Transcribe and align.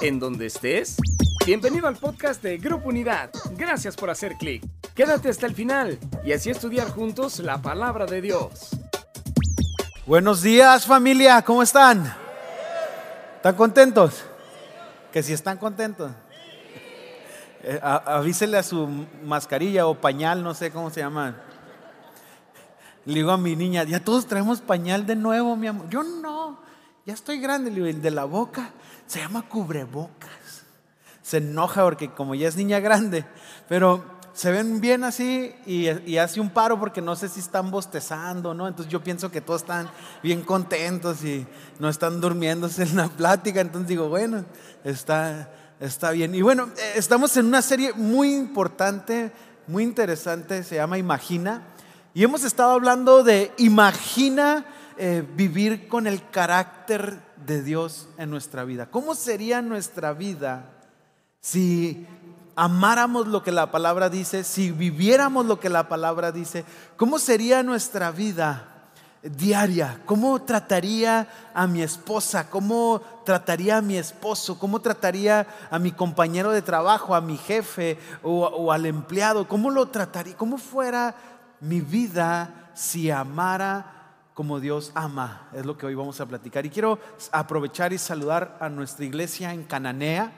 en 0.00 0.18
donde 0.18 0.46
estés. 0.46 0.96
Bienvenido 1.46 1.86
al 1.86 1.96
podcast 1.96 2.42
de 2.42 2.58
Grupo 2.58 2.88
Unidad. 2.88 3.30
Gracias 3.56 3.96
por 3.96 4.10
hacer 4.10 4.36
clic. 4.36 4.64
Quédate 4.94 5.28
hasta 5.28 5.46
el 5.46 5.54
final 5.54 5.98
y 6.24 6.32
así 6.32 6.50
estudiar 6.50 6.90
juntos 6.90 7.38
la 7.38 7.60
palabra 7.60 8.06
de 8.06 8.20
Dios. 8.20 8.70
Buenos 10.06 10.42
días 10.42 10.86
familia, 10.86 11.42
¿cómo 11.42 11.62
están? 11.62 12.14
¿Están 13.36 13.54
contentos? 13.56 14.24
Que 15.12 15.22
si 15.22 15.32
están 15.32 15.58
contentos. 15.58 16.10
Eh, 17.62 17.80
avísele 17.82 18.58
a 18.58 18.62
su 18.62 18.86
mascarilla 19.24 19.86
o 19.86 19.94
pañal, 19.94 20.42
no 20.42 20.54
sé 20.54 20.70
cómo 20.70 20.90
se 20.90 21.00
llama. 21.00 21.36
Le 23.04 23.14
digo 23.14 23.30
a 23.30 23.38
mi 23.38 23.56
niña, 23.56 23.84
ya 23.84 24.02
todos 24.02 24.26
traemos 24.26 24.60
pañal 24.60 25.06
de 25.06 25.16
nuevo, 25.16 25.56
mi 25.56 25.66
amor. 25.66 25.88
Yo 25.88 26.02
no, 26.02 26.58
ya 27.06 27.14
estoy 27.14 27.38
grande. 27.38 27.70
El 27.70 28.00
de 28.00 28.10
la 28.10 28.24
boca 28.24 28.70
se 29.06 29.20
llama 29.20 29.48
cubrebocas. 29.48 30.30
Se 31.22 31.38
enoja 31.38 31.82
porque 31.82 32.10
como 32.12 32.34
ya 32.34 32.48
es 32.48 32.56
niña 32.56 32.80
grande, 32.80 33.24
pero 33.68 34.04
se 34.34 34.50
ven 34.50 34.80
bien 34.80 35.04
así 35.04 35.54
y, 35.64 36.16
hace 36.18 36.40
un 36.40 36.50
paro 36.50 36.78
porque 36.78 37.00
no 37.00 37.14
sé 37.14 37.28
si 37.28 37.38
están 37.38 37.70
bostezando, 37.70 38.52
¿no? 38.52 38.66
Entonces 38.66 38.92
yo 38.92 39.02
pienso 39.02 39.30
que 39.30 39.40
todos 39.40 39.62
están 39.62 39.88
bien 40.22 40.42
contentos 40.42 41.24
y 41.24 41.46
no 41.78 41.88
están 41.88 42.20
durmiéndose 42.20 42.82
en 42.82 42.96
la 42.96 43.08
plática. 43.08 43.60
Entonces 43.60 43.88
digo, 43.88 44.08
bueno, 44.08 44.44
está, 44.82 45.50
está 45.78 46.10
bien. 46.10 46.34
Y 46.34 46.42
bueno, 46.42 46.68
eh, 46.76 46.92
estamos 46.96 47.36
en 47.36 47.46
una 47.46 47.62
serie 47.62 47.92
muy 47.92 48.34
importante, 48.34 49.32
muy 49.68 49.84
interesante, 49.84 50.64
se 50.64 50.74
llama 50.74 50.98
Imagina. 50.98 51.62
Y 52.12 52.24
hemos 52.24 52.42
estado 52.42 52.72
hablando 52.72 53.22
de 53.22 53.52
imagina 53.58 54.66
eh, 54.96 55.24
vivir 55.36 55.86
con 55.86 56.08
el 56.08 56.28
carácter 56.30 57.18
de 57.46 57.62
Dios 57.62 58.08
en 58.18 58.30
nuestra 58.30 58.64
vida. 58.64 58.90
¿Cómo 58.90 59.14
sería 59.14 59.62
nuestra 59.62 60.12
vida 60.12 60.70
si 61.40 62.06
amáramos 62.56 63.26
lo 63.26 63.42
que 63.42 63.52
la 63.52 63.70
palabra 63.70 64.08
dice, 64.08 64.44
si 64.44 64.70
viviéramos 64.70 65.46
lo 65.46 65.60
que 65.60 65.68
la 65.68 65.88
palabra 65.88 66.32
dice? 66.32 66.64
¿Cómo 66.96 67.18
sería 67.18 67.62
nuestra 67.62 68.10
vida? 68.10 68.70
diaria, 69.24 70.02
cómo 70.04 70.42
trataría 70.42 71.26
a 71.54 71.66
mi 71.66 71.82
esposa, 71.82 72.50
cómo 72.50 73.00
trataría 73.24 73.78
a 73.78 73.82
mi 73.82 73.96
esposo, 73.96 74.58
cómo 74.58 74.80
trataría 74.80 75.46
a 75.70 75.78
mi 75.78 75.92
compañero 75.92 76.50
de 76.50 76.60
trabajo, 76.60 77.14
a 77.14 77.22
mi 77.22 77.38
jefe 77.38 77.98
o, 78.22 78.70
al 78.70 78.84
empleado, 78.84 79.48
cómo 79.48 79.70
lo 79.70 79.86
trataría, 79.88 80.36
cómo 80.36 80.58
fuera 80.58 81.14
mi 81.60 81.80
vida 81.80 82.70
si 82.74 83.10
amara 83.10 83.93
como 84.34 84.58
Dios 84.58 84.90
ama. 84.94 85.48
Es 85.54 85.64
lo 85.64 85.78
que 85.78 85.86
hoy 85.86 85.94
vamos 85.94 86.20
a 86.20 86.26
platicar. 86.26 86.66
Y 86.66 86.70
quiero 86.70 86.98
aprovechar 87.30 87.92
y 87.92 87.98
saludar 87.98 88.58
a 88.60 88.68
nuestra 88.68 89.04
iglesia 89.04 89.54
en 89.54 89.62
Cananea. 89.62 90.32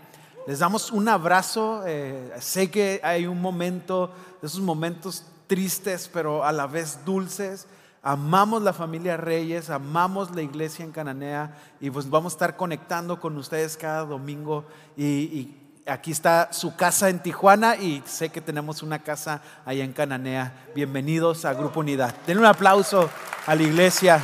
Les 0.47 0.59
damos 0.59 0.93
un 0.93 1.09
abrazo. 1.09 1.83
Eh, 1.87 2.31
sé 2.39 2.71
que 2.71 3.01
hay 3.03 3.27
un 3.27 3.41
momento, 3.41 4.13
esos 4.43 4.61
momentos 4.61 5.25
tristes, 5.47 6.09
pero 6.13 6.45
a 6.45 6.53
la 6.53 6.67
vez 6.67 7.01
dulces. 7.05 7.67
Amamos 8.03 8.63
la 8.63 8.73
familia 8.73 9.17
Reyes, 9.17 9.69
amamos 9.69 10.33
la 10.33 10.43
iglesia 10.43 10.85
en 10.85 10.93
Cananea 10.93 11.57
y 11.81 11.91
pues 11.91 12.09
vamos 12.09 12.35
a 12.35 12.37
estar 12.37 12.57
conectando 12.57 13.19
con 13.19 13.37
ustedes 13.37 13.77
cada 13.77 14.05
domingo 14.05 14.65
y, 14.97 15.05
y 15.05 15.66
aquí 15.87 16.11
está 16.11 16.53
su 16.53 16.75
casa 16.75 17.09
en 17.09 17.21
Tijuana 17.21 17.77
y 17.77 18.03
sé 18.07 18.31
que 18.31 18.41
tenemos 18.41 18.83
una 18.83 18.99
casa 18.99 19.41
allá 19.65 19.85
en 19.85 19.93
Cananea. 19.93 20.53
Bienvenidos 20.75 21.45
a 21.45 21.55
Grupo 21.55 21.81
Unidad. 21.81 22.15
Den 22.27 22.39
un 22.39 22.45
aplauso 22.45 23.09
a 23.47 23.55
la 23.55 23.63
iglesia. 23.63 24.21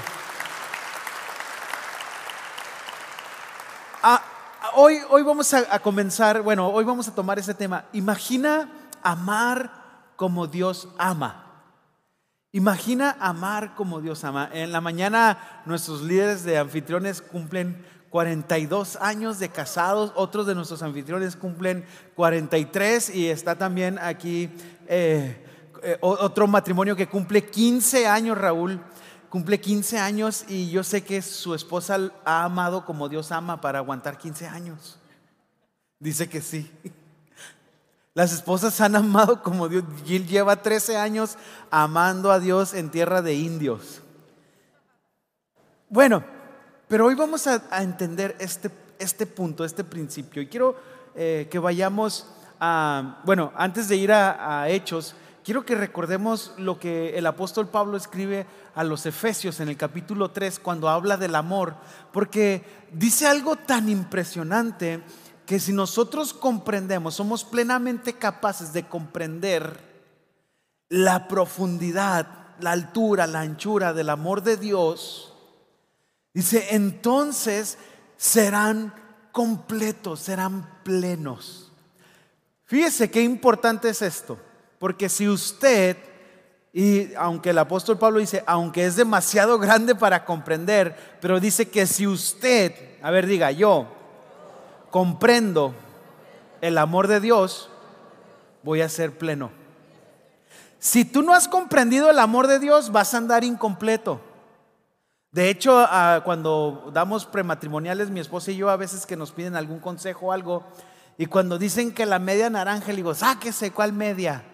Ah, 4.02 4.22
hoy, 4.74 4.98
hoy 5.08 5.22
vamos 5.22 5.54
a, 5.54 5.64
a 5.70 5.78
comenzar, 5.78 6.42
bueno, 6.42 6.68
hoy 6.68 6.84
vamos 6.84 7.06
a 7.06 7.14
tomar 7.14 7.38
ese 7.38 7.54
tema. 7.54 7.84
Imagina 7.92 8.68
amar 9.02 9.70
como 10.16 10.48
Dios 10.48 10.88
ama. 10.98 11.46
Imagina 12.50 13.16
amar 13.20 13.76
como 13.76 14.00
Dios 14.00 14.24
ama. 14.24 14.50
En 14.52 14.72
la 14.72 14.80
mañana 14.80 15.62
nuestros 15.64 16.02
líderes 16.02 16.42
de 16.42 16.58
anfitriones 16.58 17.22
cumplen 17.22 17.86
42 18.12 18.96
años 18.96 19.38
de 19.38 19.48
casados, 19.48 20.12
otros 20.16 20.46
de 20.46 20.54
nuestros 20.54 20.82
anfitriones 20.82 21.34
cumplen 21.34 21.86
43 22.14 23.08
y 23.14 23.28
está 23.30 23.56
también 23.56 23.98
aquí 23.98 24.50
eh, 24.86 25.42
eh, 25.82 25.96
otro 26.02 26.46
matrimonio 26.46 26.94
que 26.94 27.08
cumple 27.08 27.46
15 27.46 28.06
años, 28.06 28.36
Raúl, 28.36 28.82
cumple 29.30 29.58
15 29.58 29.98
años 29.98 30.44
y 30.46 30.70
yo 30.70 30.84
sé 30.84 31.02
que 31.02 31.22
su 31.22 31.54
esposa 31.54 31.98
ha 32.26 32.44
amado 32.44 32.84
como 32.84 33.08
Dios 33.08 33.32
ama 33.32 33.62
para 33.62 33.78
aguantar 33.78 34.18
15 34.18 34.46
años. 34.46 34.98
Dice 35.98 36.28
que 36.28 36.42
sí. 36.42 36.70
Las 38.12 38.34
esposas 38.34 38.78
han 38.82 38.94
amado 38.94 39.42
como 39.42 39.70
Dios. 39.70 39.84
Gil 40.04 40.26
lleva 40.26 40.56
13 40.56 40.98
años 40.98 41.38
amando 41.70 42.30
a 42.30 42.40
Dios 42.40 42.74
en 42.74 42.90
tierra 42.90 43.22
de 43.22 43.32
indios. 43.32 44.02
Bueno, 45.88 46.22
pero 46.92 47.06
hoy 47.06 47.14
vamos 47.14 47.46
a, 47.46 47.62
entender 47.82 48.36
este, 48.38 48.70
este, 48.98 49.24
punto, 49.24 49.64
este 49.64 49.82
principio. 49.82 50.42
Y 50.42 50.46
quiero 50.46 50.76
eh, 51.14 51.48
que 51.50 51.58
vayamos 51.58 52.26
a, 52.60 53.22
bueno, 53.24 53.50
antes 53.56 53.88
de 53.88 53.96
ir 53.96 54.12
a, 54.12 54.68
Hechos, 54.68 55.14
quiero 55.42 55.64
que 55.64 55.74
recordemos 55.74 56.52
lo 56.58 56.78
que 56.78 57.16
el 57.16 57.24
apóstol 57.24 57.68
Pablo 57.68 57.96
escribe 57.96 58.46
a 58.74 58.84
los 58.84 59.06
Efesios 59.06 59.58
en 59.60 59.70
el 59.70 59.78
capítulo 59.78 60.32
3 60.32 60.58
cuando 60.58 60.90
habla 60.90 61.16
del 61.16 61.34
amor, 61.34 61.76
porque 62.12 62.62
dice 62.92 63.26
algo 63.26 63.56
tan 63.56 63.88
impresionante 63.88 65.02
que 65.46 65.60
si 65.60 65.72
nosotros 65.72 66.34
comprendemos, 66.34 67.14
somos 67.14 67.42
plenamente 67.42 68.18
capaces 68.18 68.74
de 68.74 68.86
comprender 68.86 69.80
la 70.90 71.26
profundidad, 71.26 72.26
la 72.60 72.72
altura, 72.72 73.26
la 73.26 73.40
anchura 73.40 73.94
del 73.94 74.10
amor 74.10 74.42
de 74.42 74.58
Dios, 74.58 75.31
Dice, 76.34 76.68
entonces 76.70 77.76
serán 78.16 78.94
completos, 79.32 80.20
serán 80.20 80.68
plenos. 80.82 81.70
Fíjese 82.64 83.10
qué 83.10 83.22
importante 83.22 83.90
es 83.90 84.00
esto, 84.00 84.38
porque 84.78 85.08
si 85.08 85.28
usted, 85.28 85.96
y 86.72 87.12
aunque 87.14 87.50
el 87.50 87.58
apóstol 87.58 87.98
Pablo 87.98 88.18
dice, 88.18 88.42
aunque 88.46 88.86
es 88.86 88.96
demasiado 88.96 89.58
grande 89.58 89.94
para 89.94 90.24
comprender, 90.24 91.18
pero 91.20 91.38
dice 91.38 91.68
que 91.68 91.86
si 91.86 92.06
usted, 92.06 92.72
a 93.02 93.10
ver, 93.10 93.26
diga, 93.26 93.50
yo 93.50 93.88
comprendo 94.90 95.74
el 96.62 96.78
amor 96.78 97.08
de 97.08 97.20
Dios, 97.20 97.68
voy 98.62 98.80
a 98.80 98.88
ser 98.88 99.18
pleno. 99.18 99.50
Si 100.78 101.04
tú 101.04 101.22
no 101.22 101.34
has 101.34 101.48
comprendido 101.48 102.10
el 102.10 102.18
amor 102.18 102.46
de 102.46 102.58
Dios, 102.58 102.90
vas 102.90 103.12
a 103.12 103.18
andar 103.18 103.44
incompleto. 103.44 104.20
De 105.32 105.48
hecho, 105.48 105.86
cuando 106.24 106.90
damos 106.92 107.24
prematrimoniales, 107.24 108.10
mi 108.10 108.20
esposa 108.20 108.50
y 108.50 108.56
yo 108.56 108.68
a 108.68 108.76
veces 108.76 109.06
que 109.06 109.16
nos 109.16 109.32
piden 109.32 109.56
algún 109.56 109.80
consejo 109.80 110.26
o 110.26 110.32
algo, 110.32 110.62
y 111.16 111.26
cuando 111.26 111.58
dicen 111.58 111.92
que 111.92 112.04
la 112.04 112.18
media 112.18 112.50
naranja, 112.50 112.88
le 112.88 112.96
digo, 112.96 113.14
sáquese, 113.14 113.70
¿cuál 113.72 113.94
media? 113.94 114.44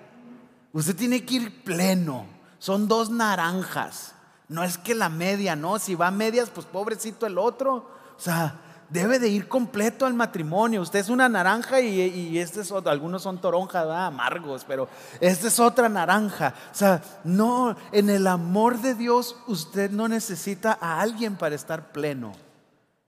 Usted 0.72 0.94
tiene 0.94 1.24
que 1.24 1.34
ir 1.34 1.64
pleno, 1.64 2.26
son 2.60 2.86
dos 2.86 3.10
naranjas. 3.10 4.14
No 4.48 4.62
es 4.62 4.78
que 4.78 4.94
la 4.94 5.08
media, 5.08 5.56
no, 5.56 5.78
si 5.78 5.94
va 5.94 6.06
a 6.06 6.12
medias, 6.12 6.48
pues 6.50 6.64
pobrecito 6.66 7.26
el 7.26 7.38
otro. 7.38 7.90
O 8.16 8.20
sea, 8.20 8.54
debe 8.88 9.18
de 9.18 9.28
ir 9.28 9.48
completo 9.48 10.06
al 10.06 10.14
matrimonio. 10.14 10.82
Usted 10.82 11.00
es 11.00 11.08
una 11.08 11.28
naranja 11.28 11.80
y, 11.80 12.38
este 12.38 12.60
es 12.60 12.72
otro. 12.72 12.90
Algunos 12.90 13.22
son 13.22 13.40
toronjas, 13.40 13.86
amargos, 13.88 14.64
pero 14.66 14.88
esta 15.20 15.48
es 15.48 15.60
otra 15.60 15.88
naranja. 15.88 16.54
O 16.72 16.74
sea, 16.74 17.02
no, 17.24 17.76
en 17.92 18.10
el 18.10 18.26
amor 18.26 18.80
de 18.80 18.94
Dios 18.94 19.36
usted 19.46 19.90
no 19.90 20.08
necesita 20.08 20.78
a 20.80 21.00
alguien 21.00 21.36
para 21.36 21.54
estar 21.54 21.92
pleno. 21.92 22.32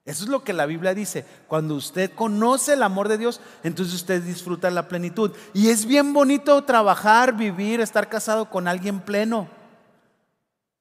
Eso 0.05 0.25
es 0.25 0.31
lo 0.31 0.43
que 0.43 0.53
la 0.53 0.67
Biblia 0.67 0.95
dice. 0.95 1.25
Cuando 1.47 1.75
usted 1.75 2.12
conoce 2.15 2.73
el 2.73 2.83
amor 2.83 3.09
de 3.09 3.19
Dios, 3.19 3.41
entonces 3.62 3.94
usted 3.94 4.23
disfruta 4.23 4.71
la 4.71 4.88
plenitud. 4.88 5.33
Y 5.53 5.69
es 5.69 5.87
bien 5.87 6.12
bonito 6.12 6.65
trabajar, 6.65 7.37
vivir, 7.37 7.81
estar 7.81 8.09
casado 8.09 8.50
con 8.50 8.67
alguien 8.67 9.00
pleno, 9.00 9.49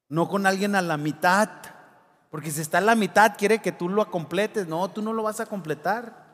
no 0.08 0.28
con 0.28 0.46
alguien 0.46 0.74
a 0.74 0.82
la 0.82 0.96
mitad. 0.96 1.48
Porque 2.30 2.50
si 2.50 2.60
está 2.60 2.78
en 2.78 2.86
la 2.86 2.94
mitad, 2.94 3.34
quiere 3.36 3.60
que 3.60 3.72
tú 3.72 3.88
lo 3.88 4.08
completes. 4.10 4.66
No, 4.68 4.88
tú 4.88 5.02
no 5.02 5.12
lo 5.12 5.24
vas 5.24 5.40
a 5.40 5.46
completar. 5.46 6.30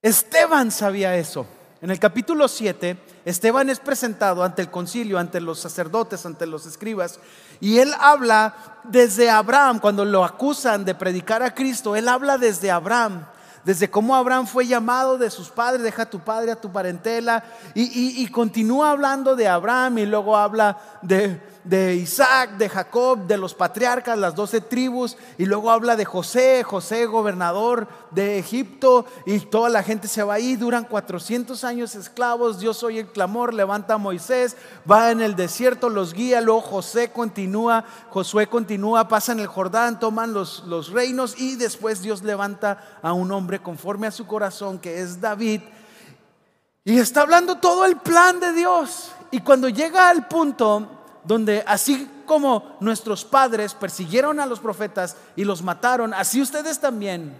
Esteban 0.00 0.70
sabía 0.70 1.16
eso. 1.16 1.46
En 1.82 1.90
el 1.90 1.98
capítulo 1.98 2.46
7, 2.46 2.98
Esteban 3.24 3.70
es 3.70 3.80
presentado 3.80 4.44
ante 4.44 4.60
el 4.60 4.70
concilio, 4.70 5.18
ante 5.18 5.40
los 5.40 5.58
sacerdotes, 5.58 6.26
ante 6.26 6.46
los 6.46 6.66
escribas, 6.66 7.18
y 7.58 7.78
él 7.78 7.94
habla 7.98 8.54
desde 8.84 9.30
Abraham, 9.30 9.78
cuando 9.78 10.04
lo 10.04 10.22
acusan 10.22 10.84
de 10.84 10.94
predicar 10.94 11.42
a 11.42 11.54
Cristo, 11.54 11.96
él 11.96 12.08
habla 12.08 12.36
desde 12.36 12.70
Abraham, 12.70 13.24
desde 13.64 13.88
cómo 13.88 14.14
Abraham 14.14 14.46
fue 14.46 14.66
llamado 14.66 15.16
de 15.16 15.30
sus 15.30 15.48
padres, 15.48 15.82
deja 15.82 16.02
a 16.02 16.10
tu 16.10 16.20
padre, 16.20 16.52
a 16.52 16.60
tu 16.60 16.70
parentela, 16.70 17.44
y, 17.74 18.22
y 18.22 18.26
continúa 18.28 18.90
hablando 18.90 19.34
de 19.34 19.48
Abraham 19.48 19.98
y 19.98 20.06
luego 20.06 20.36
habla 20.36 20.76
de 21.00 21.40
de 21.64 21.94
Isaac, 21.94 22.56
de 22.56 22.68
Jacob, 22.68 23.26
de 23.26 23.36
los 23.36 23.54
patriarcas, 23.54 24.18
las 24.18 24.34
doce 24.34 24.60
tribus, 24.60 25.16
y 25.36 25.46
luego 25.46 25.70
habla 25.70 25.96
de 25.96 26.04
José, 26.04 26.62
José 26.62 27.06
gobernador 27.06 27.86
de 28.10 28.38
Egipto, 28.38 29.04
y 29.26 29.40
toda 29.40 29.68
la 29.68 29.82
gente 29.82 30.08
se 30.08 30.22
va 30.22 30.34
ahí, 30.34 30.56
duran 30.56 30.84
400 30.84 31.62
años 31.64 31.94
esclavos, 31.94 32.60
Dios 32.60 32.82
oye 32.82 33.00
el 33.00 33.08
clamor, 33.08 33.52
levanta 33.52 33.94
a 33.94 33.98
Moisés, 33.98 34.56
va 34.90 35.10
en 35.10 35.20
el 35.20 35.36
desierto, 35.36 35.88
los 35.88 36.14
guía, 36.14 36.40
luego 36.40 36.62
José 36.62 37.10
continúa, 37.12 37.84
Josué 38.10 38.46
continúa, 38.46 39.08
pasa 39.08 39.32
en 39.32 39.40
el 39.40 39.46
Jordán, 39.46 40.00
toman 40.00 40.32
los, 40.32 40.64
los 40.66 40.90
reinos, 40.90 41.38
y 41.38 41.56
después 41.56 42.02
Dios 42.02 42.22
levanta 42.22 42.98
a 43.02 43.12
un 43.12 43.30
hombre 43.32 43.60
conforme 43.60 44.06
a 44.06 44.12
su 44.12 44.26
corazón, 44.26 44.78
que 44.78 45.00
es 45.00 45.20
David, 45.20 45.60
y 46.84 46.98
está 46.98 47.22
hablando 47.22 47.56
todo 47.56 47.84
el 47.84 47.96
plan 47.96 48.40
de 48.40 48.52
Dios. 48.52 49.12
Y 49.30 49.40
cuando 49.40 49.68
llega 49.68 50.08
al 50.08 50.26
punto 50.26 50.99
donde 51.24 51.62
así 51.66 52.08
como 52.26 52.76
nuestros 52.80 53.24
padres 53.24 53.74
persiguieron 53.74 54.40
a 54.40 54.46
los 54.46 54.60
profetas 54.60 55.16
y 55.36 55.44
los 55.44 55.62
mataron, 55.62 56.14
así 56.14 56.40
ustedes 56.40 56.80
también, 56.80 57.34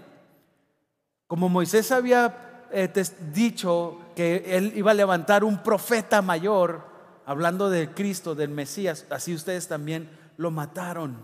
como 1.27 1.49
Moisés 1.49 1.91
había 1.91 2.67
eh, 2.71 2.91
dicho 3.33 3.97
que 4.15 4.57
él 4.57 4.73
iba 4.75 4.91
a 4.91 4.95
levantar 4.95 5.43
un 5.43 5.63
profeta 5.63 6.21
mayor, 6.21 6.89
hablando 7.25 7.69
de 7.69 7.89
Cristo, 7.89 8.35
del 8.35 8.49
Mesías, 8.49 9.05
así 9.09 9.33
ustedes 9.33 9.67
también 9.67 10.09
lo 10.37 10.51
mataron. 10.51 11.17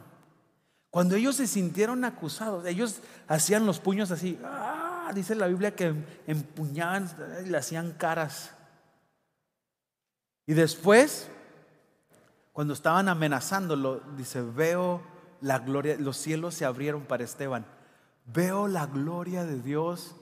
Cuando 0.89 1.15
ellos 1.15 1.36
se 1.36 1.48
sintieron 1.48 2.06
acusados, 2.06 2.65
ellos 2.65 3.01
hacían 3.27 3.65
los 3.65 3.80
puños 3.80 4.12
así, 4.12 4.39
¡ah! 4.44 5.12
dice 5.13 5.36
la 5.36 5.48
Biblia 5.48 5.75
que 5.75 5.94
empuñaban 6.25 7.09
y 7.45 7.50
le 7.50 7.57
hacían 7.57 7.92
caras. 7.94 8.51
Y 10.45 10.54
después, 10.54 11.30
cuando 12.57 12.74
estaban 12.74 13.07
amenazándolo, 13.07 14.01
dice, 14.18 14.42
veo 14.42 15.04
la 15.42 15.59
gloria, 15.59 15.95
los 16.00 16.18
cielos 16.18 16.56
se 16.56 16.65
abrieron 16.65 17.04
para 17.04 17.24
Esteban. 17.24 17.68
Veo 18.25 18.68
la 18.68 18.88
gloria 18.88 19.45
de 19.45 19.62
Dios 19.62 20.15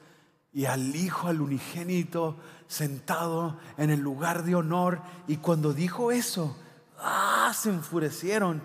y 0.52 0.66
al 0.66 0.98
Hijo, 0.98 1.30
al 1.30 1.40
unigénito, 1.40 2.36
sentado 2.68 3.58
en 3.78 3.90
el 3.90 4.02
lugar 4.02 4.44
de 4.44 4.54
honor. 4.54 5.00
Y 5.28 5.38
cuando 5.38 5.72
dijo 5.72 6.12
eso, 6.12 6.58
¡ah! 7.00 7.54
se 7.56 7.70
enfurecieron 7.70 8.62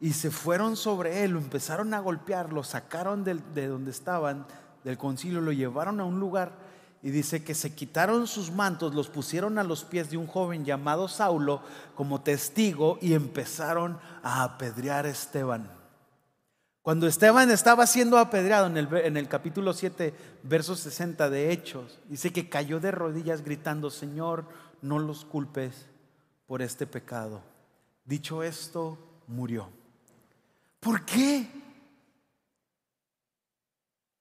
y 0.00 0.14
se 0.14 0.32
fueron 0.32 0.74
sobre 0.74 1.22
él, 1.22 1.30
lo 1.30 1.38
empezaron 1.38 1.94
a 1.94 2.00
golpear, 2.00 2.52
lo 2.52 2.64
sacaron 2.64 3.22
de, 3.22 3.34
de 3.54 3.68
donde 3.68 3.92
estaban, 3.92 4.46
del 4.82 4.98
concilio, 4.98 5.40
lo 5.40 5.52
llevaron 5.52 6.00
a 6.00 6.04
un 6.04 6.18
lugar 6.18 6.58
y 7.02 7.10
dice 7.10 7.42
que 7.42 7.54
se 7.54 7.74
quitaron 7.74 8.28
sus 8.28 8.52
mantos, 8.52 8.94
los 8.94 9.08
pusieron 9.08 9.58
a 9.58 9.64
los 9.64 9.84
pies 9.84 10.10
de 10.10 10.16
un 10.16 10.28
joven 10.28 10.64
llamado 10.64 11.08
Saulo 11.08 11.60
como 11.96 12.20
testigo 12.20 12.96
y 13.00 13.14
empezaron 13.14 13.98
a 14.22 14.44
apedrear 14.44 15.06
a 15.06 15.10
Esteban. 15.10 15.68
Cuando 16.80 17.08
Esteban 17.08 17.50
estaba 17.50 17.86
siendo 17.86 18.18
apedreado 18.18 18.66
en 18.66 19.16
el, 19.16 19.28
capítulo 19.28 19.72
7, 19.72 20.14
verso 20.44 20.76
60 20.76 21.28
de 21.28 21.52
Hechos, 21.52 21.98
dice 22.08 22.32
que 22.32 22.48
cayó 22.48 22.78
de 22.78 22.92
rodillas 22.92 23.42
gritando, 23.42 23.90
Señor, 23.90 24.46
no 24.80 24.98
los 24.98 25.24
culpes 25.24 25.86
por 26.46 26.62
este 26.62 26.86
pecado. 26.86 27.42
Dicho 28.04 28.42
esto, 28.42 28.98
murió. 29.26 29.68
¿Por 30.80 31.04
qué? 31.04 31.48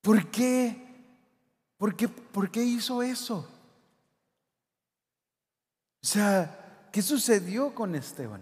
¿Por 0.01 0.27
qué 0.27 0.90
¿Por 1.81 1.95
qué, 1.95 2.07
¿Por 2.07 2.51
qué 2.51 2.61
hizo 2.61 3.01
eso? 3.01 3.37
O 6.03 6.05
sea, 6.05 6.85
¿qué 6.91 7.01
sucedió 7.01 7.73
con 7.73 7.95
Esteban? 7.95 8.41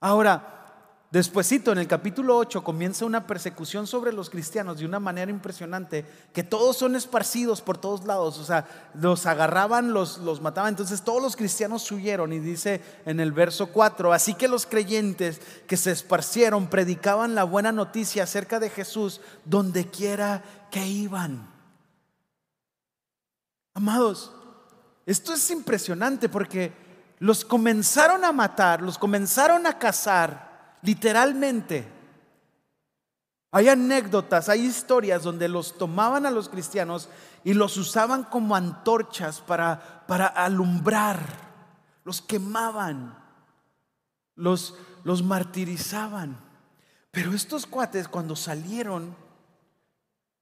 Ahora, 0.00 1.06
despuesito 1.12 1.70
en 1.70 1.78
el 1.78 1.86
capítulo 1.86 2.36
8 2.36 2.64
comienza 2.64 3.04
una 3.04 3.28
persecución 3.28 3.86
sobre 3.86 4.12
los 4.12 4.28
cristianos 4.28 4.78
de 4.78 4.86
una 4.86 4.98
manera 4.98 5.30
impresionante, 5.30 6.04
que 6.32 6.42
todos 6.42 6.76
son 6.78 6.96
esparcidos 6.96 7.60
por 7.60 7.78
todos 7.78 8.04
lados, 8.06 8.40
o 8.40 8.44
sea, 8.44 8.66
los 8.94 9.24
agarraban, 9.26 9.92
los, 9.92 10.18
los 10.18 10.40
mataban, 10.40 10.70
entonces 10.70 11.02
todos 11.02 11.22
los 11.22 11.36
cristianos 11.36 11.88
huyeron 11.92 12.32
y 12.32 12.40
dice 12.40 12.80
en 13.06 13.20
el 13.20 13.30
verso 13.30 13.68
4, 13.68 14.12
así 14.12 14.34
que 14.34 14.48
los 14.48 14.66
creyentes 14.66 15.40
que 15.68 15.76
se 15.76 15.92
esparcieron 15.92 16.66
predicaban 16.66 17.36
la 17.36 17.44
buena 17.44 17.70
noticia 17.70 18.24
acerca 18.24 18.58
de 18.58 18.68
Jesús 18.68 19.20
donde 19.44 19.88
quiera 19.88 20.42
que 20.72 20.84
iban. 20.88 21.51
Amados, 23.74 24.32
esto 25.06 25.32
es 25.34 25.50
impresionante 25.50 26.28
porque 26.28 26.72
los 27.18 27.44
comenzaron 27.44 28.24
a 28.24 28.32
matar, 28.32 28.82
los 28.82 28.98
comenzaron 28.98 29.66
a 29.66 29.78
cazar, 29.78 30.78
literalmente. 30.82 31.86
Hay 33.50 33.68
anécdotas, 33.68 34.48
hay 34.48 34.62
historias 34.62 35.22
donde 35.22 35.48
los 35.48 35.76
tomaban 35.76 36.26
a 36.26 36.30
los 36.30 36.48
cristianos 36.48 37.08
y 37.44 37.54
los 37.54 37.76
usaban 37.76 38.24
como 38.24 38.56
antorchas 38.56 39.40
para, 39.40 40.04
para 40.06 40.26
alumbrar, 40.26 41.20
los 42.04 42.22
quemaban, 42.22 43.18
los, 44.34 44.74
los 45.04 45.22
martirizaban. 45.22 46.38
Pero 47.10 47.32
estos 47.34 47.66
cuates 47.66 48.08
cuando 48.08 48.34
salieron, 48.34 49.14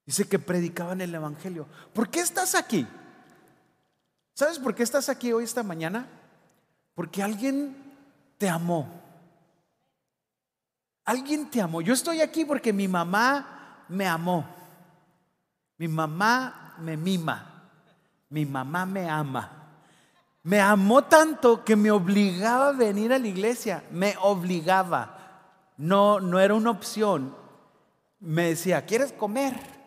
dice 0.07 0.29
que 0.29 0.39
predicaban 0.39 1.01
el 1.01 1.15
Evangelio. 1.15 1.67
¿Por 1.93 2.09
qué 2.11 2.21
estás 2.21 2.55
aquí? 2.55 2.87
¿Sabes 4.41 4.59
por 4.59 4.75
qué 4.75 4.83
estás 4.83 5.11
aquí 5.11 5.35
hoy, 5.35 5.45
esta 5.45 5.63
mañana? 5.63 6.07
Porque 6.95 7.23
alguien 7.23 7.77
te 8.39 8.49
amó. 8.49 8.89
Alguien 11.05 11.51
te 11.51 11.61
amó. 11.61 11.83
Yo 11.83 11.93
estoy 11.93 12.23
aquí 12.23 12.47
porque 12.47 12.73
mi 12.73 12.89
mamá 12.89 13.85
me 13.87 14.09
amó. 14.09 14.47
Mi 15.77 15.89
mamá 15.89 16.75
me 16.79 16.97
mima. 16.97 17.69
Mi 18.31 18.47
mamá 18.47 18.87
me 18.87 19.11
ama. 19.11 19.51
Me 20.43 20.59
amó 20.59 21.05
tanto 21.05 21.63
que 21.63 21.77
me 21.77 21.91
obligaba 21.91 22.71
a 22.71 22.73
venir 22.73 23.13
a 23.13 23.19
la 23.19 23.29
iglesia. 23.29 23.85
Me 23.91 24.15
obligaba. 24.23 25.19
No, 25.77 26.19
no 26.19 26.41
era 26.41 26.55
una 26.55 26.71
opción. 26.71 27.37
Me 28.21 28.45
decía, 28.45 28.87
¿quieres 28.87 29.13
comer? 29.13 29.80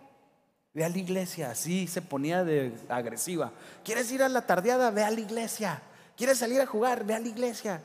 Ve 0.74 0.84
a 0.84 0.90
la 0.90 0.98
iglesia, 0.98 1.52
así 1.52 1.86
se 1.88 2.02
ponía 2.02 2.44
de 2.44 2.76
agresiva. 2.90 3.52
¿Quieres 3.84 4.12
ir 4.12 4.24
a 4.24 4.30
la 4.30 4.42
tardeada? 4.42 4.90
Ve 4.90 5.04
a 5.04 5.12
la 5.12 5.20
iglesia. 5.20 5.82
¿Quieres 6.18 6.40
salir 6.40 6.60
a 6.62 6.66
jugar? 6.66 7.06
Ve 7.06 7.14
a 7.14 7.20
la 7.20 7.28
iglesia. 7.28 7.82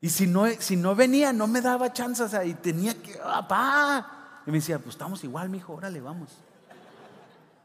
Y 0.00 0.08
si 0.08 0.26
no, 0.26 0.46
si 0.58 0.76
no 0.76 0.94
venía, 0.94 1.32
no 1.32 1.46
me 1.46 1.60
daba 1.60 1.92
chances 1.92 2.32
y 2.44 2.54
tenía 2.54 2.94
que, 3.00 3.14
papá. 3.18 4.40
Y 4.46 4.50
me 4.50 4.58
decía, 4.58 4.78
pues 4.78 4.94
estamos 4.94 5.22
igual, 5.24 5.50
mi 5.50 5.58
hijo, 5.58 5.74
órale, 5.74 6.00
vamos. 6.00 6.30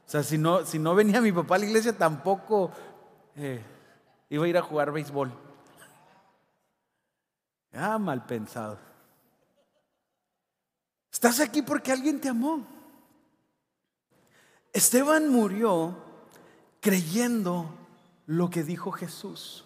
O 0.06 0.10
sea, 0.10 0.22
si 0.22 0.38
no, 0.38 0.66
si 0.66 0.80
no 0.80 0.94
venía 0.96 1.20
mi 1.22 1.32
papá 1.32 1.56
a 1.56 1.60
la 1.60 1.66
iglesia, 1.66 1.98
tampoco 1.98 2.72
eh, 3.36 3.62
iba 4.30 4.46
a 4.46 4.48
ir 4.48 4.58
a 4.58 4.62
jugar 4.62 4.92
béisbol. 4.92 5.32
Ah, 7.74 7.98
mal 7.98 8.26
pensado. 8.26 8.78
Estás 11.12 11.40
aquí 11.40 11.62
porque 11.62 11.92
alguien 11.92 12.20
te 12.22 12.30
amó. 12.30 12.77
Esteban 14.74 15.30
murió 15.30 15.96
creyendo 16.82 17.74
lo 18.26 18.50
que 18.50 18.64
dijo 18.64 18.92
Jesús. 18.92 19.66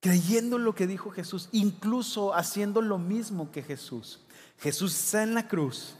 Creyendo 0.00 0.58
lo 0.58 0.74
que 0.74 0.86
dijo 0.86 1.10
Jesús, 1.10 1.48
incluso 1.52 2.34
haciendo 2.34 2.82
lo 2.82 2.98
mismo 2.98 3.50
que 3.50 3.62
Jesús. 3.62 4.20
Jesús 4.58 4.94
está 4.94 5.22
en 5.22 5.34
la 5.34 5.48
cruz 5.48 5.96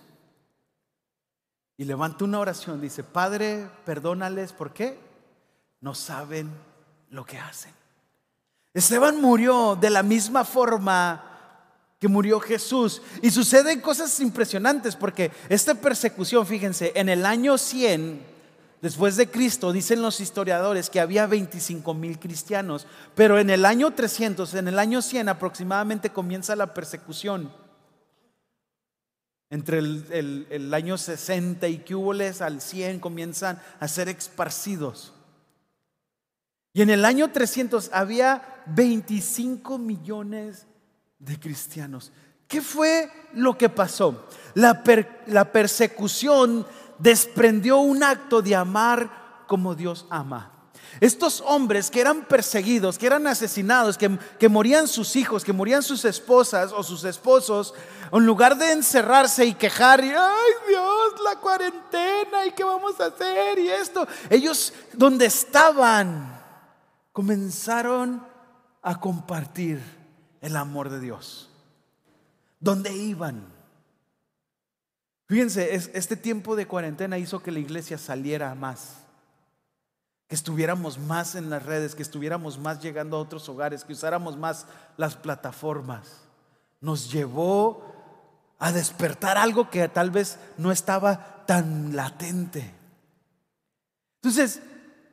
y 1.77 1.85
levanta 1.85 2.25
una 2.25 2.39
oración. 2.39 2.81
Dice, 2.81 3.03
Padre, 3.03 3.69
perdónales, 3.85 4.53
¿por 4.53 4.73
qué? 4.73 5.01
No 5.81 5.95
saben 5.95 6.51
lo 7.11 7.25
que 7.25 7.39
hacen. 7.39 7.73
Esteban 8.75 9.21
murió 9.21 9.77
de 9.77 9.91
la 9.91 10.03
misma 10.03 10.45
forma 10.45 11.28
que 11.99 12.09
murió 12.09 12.41
Jesús. 12.41 13.03
Y 13.23 13.31
suceden 13.31 13.81
cosas 13.81 14.21
impresionantes 14.21 14.97
porque 14.97 15.31
esta 15.49 15.75
persecución, 15.75 16.47
fíjense, 16.47 16.93
en 16.95 17.09
el 17.09 17.27
año 17.27 17.59
100, 17.59 18.21
después 18.81 19.17
de 19.17 19.29
Cristo, 19.31 19.73
dicen 19.73 20.03
los 20.03 20.21
historiadores 20.21 20.91
que 20.91 21.01
había 21.01 21.27
25 21.27 21.95
mil 21.95 22.19
cristianos, 22.19 22.87
pero 23.15 23.39
en 23.39 23.51
el 23.51 23.65
año 23.65 23.93
300, 23.93 24.55
en 24.55 24.69
el 24.69 24.79
año 24.79 25.03
100 25.03 25.29
aproximadamente 25.29 26.11
comienza 26.11 26.57
la 26.57 26.73
persecución. 26.75 27.53
Entre 29.51 29.79
el, 29.79 30.75
año 30.75 30.99
60 30.99 31.69
y 31.69 31.79
que 31.79 31.95
al 32.41 32.61
100 32.61 33.01
comienzan 33.01 33.59
a 33.81 33.89
ser 33.89 34.11
esparcidos. 34.11 35.15
Y 36.75 36.83
en 36.83 36.91
el 36.91 37.07
año 37.07 37.33
300 37.33 37.89
había 37.95 38.63
25 38.67 39.79
millones 39.79 40.63
de 40.63 40.78
cristianos. 41.41 42.13
¿Qué 42.47 42.63
fue 42.63 43.11
lo 43.35 43.59
que 43.59 43.69
pasó? 43.69 44.27
La, 44.55 44.83
la 45.27 45.53
persecución 45.53 46.67
desprendió 46.99 47.79
un 47.79 48.03
acto 48.03 48.43
de 48.43 48.57
amar 48.57 49.45
como 49.47 49.75
Dios 49.75 50.07
ama. 50.11 50.53
Estos 51.01 51.43
hombres 51.47 51.91
que 51.91 52.01
eran 52.01 52.25
perseguidos, 52.25 52.99
que 52.99 53.07
eran 53.07 53.27
asesinados, 53.27 53.99
que, 53.99 54.19
que, 54.39 54.49
morían 54.49 54.89
sus 54.89 55.15
hijos, 55.17 55.45
que 55.45 55.53
morían 55.53 55.83
sus 55.83 56.05
esposas 56.05 56.73
o 56.73 56.83
sus 56.83 57.05
esposos, 57.05 57.75
en 58.11 58.27
lugar 58.27 58.57
de 58.57 58.73
encerrarse 58.73 59.45
y 59.45 59.55
quejar, 59.55 60.03
y, 60.03 60.09
ay 60.09 60.53
Dios, 60.67 61.21
la 61.23 61.39
cuarentena, 61.41 62.47
y 62.47 62.53
qué 62.53 62.65
vamos 62.65 62.99
a 63.01 63.07
hacer, 63.07 63.59
y 63.59 63.69
esto, 63.69 64.09
ellos 64.31 64.73
donde 64.95 65.27
estaban 65.27 66.41
comenzaron 67.13 68.27
a 68.83 68.99
compartir 68.99 69.98
el 70.41 70.57
amor 70.57 70.91
de 70.91 71.01
Dios. 71.01 71.51
Donde 72.61 72.93
iban. 72.93 73.47
Fíjense, 75.27 75.75
este 75.75 76.17
tiempo 76.17 76.57
de 76.57 76.67
cuarentena 76.67 77.19
hizo 77.19 77.43
que 77.43 77.53
la 77.53 77.59
iglesia 77.59 77.99
saliera 77.99 78.55
más 78.55 78.99
que 80.29 80.35
estuviéramos 80.35 80.99
más 80.99 81.35
en 81.35 81.49
las 81.49 81.65
redes, 81.65 81.95
que 81.95 82.03
estuviéramos 82.03 82.59
más 82.59 82.83
llegando 82.83 83.17
a 83.17 83.21
otros 83.21 83.49
hogares, 83.49 83.83
que 83.83 83.95
usáramos 83.95 84.37
más 84.37 84.67
las 84.99 85.17
plataformas. 85.17 86.07
Nos 86.83 87.11
llevó 87.11 87.83
a 88.59 88.71
despertar 88.71 89.39
algo 89.39 89.71
que 89.71 89.89
tal 89.89 90.11
vez 90.11 90.39
no 90.59 90.71
estaba 90.71 91.45
tan 91.47 91.97
latente. 91.97 92.75
Entonces, 94.17 94.61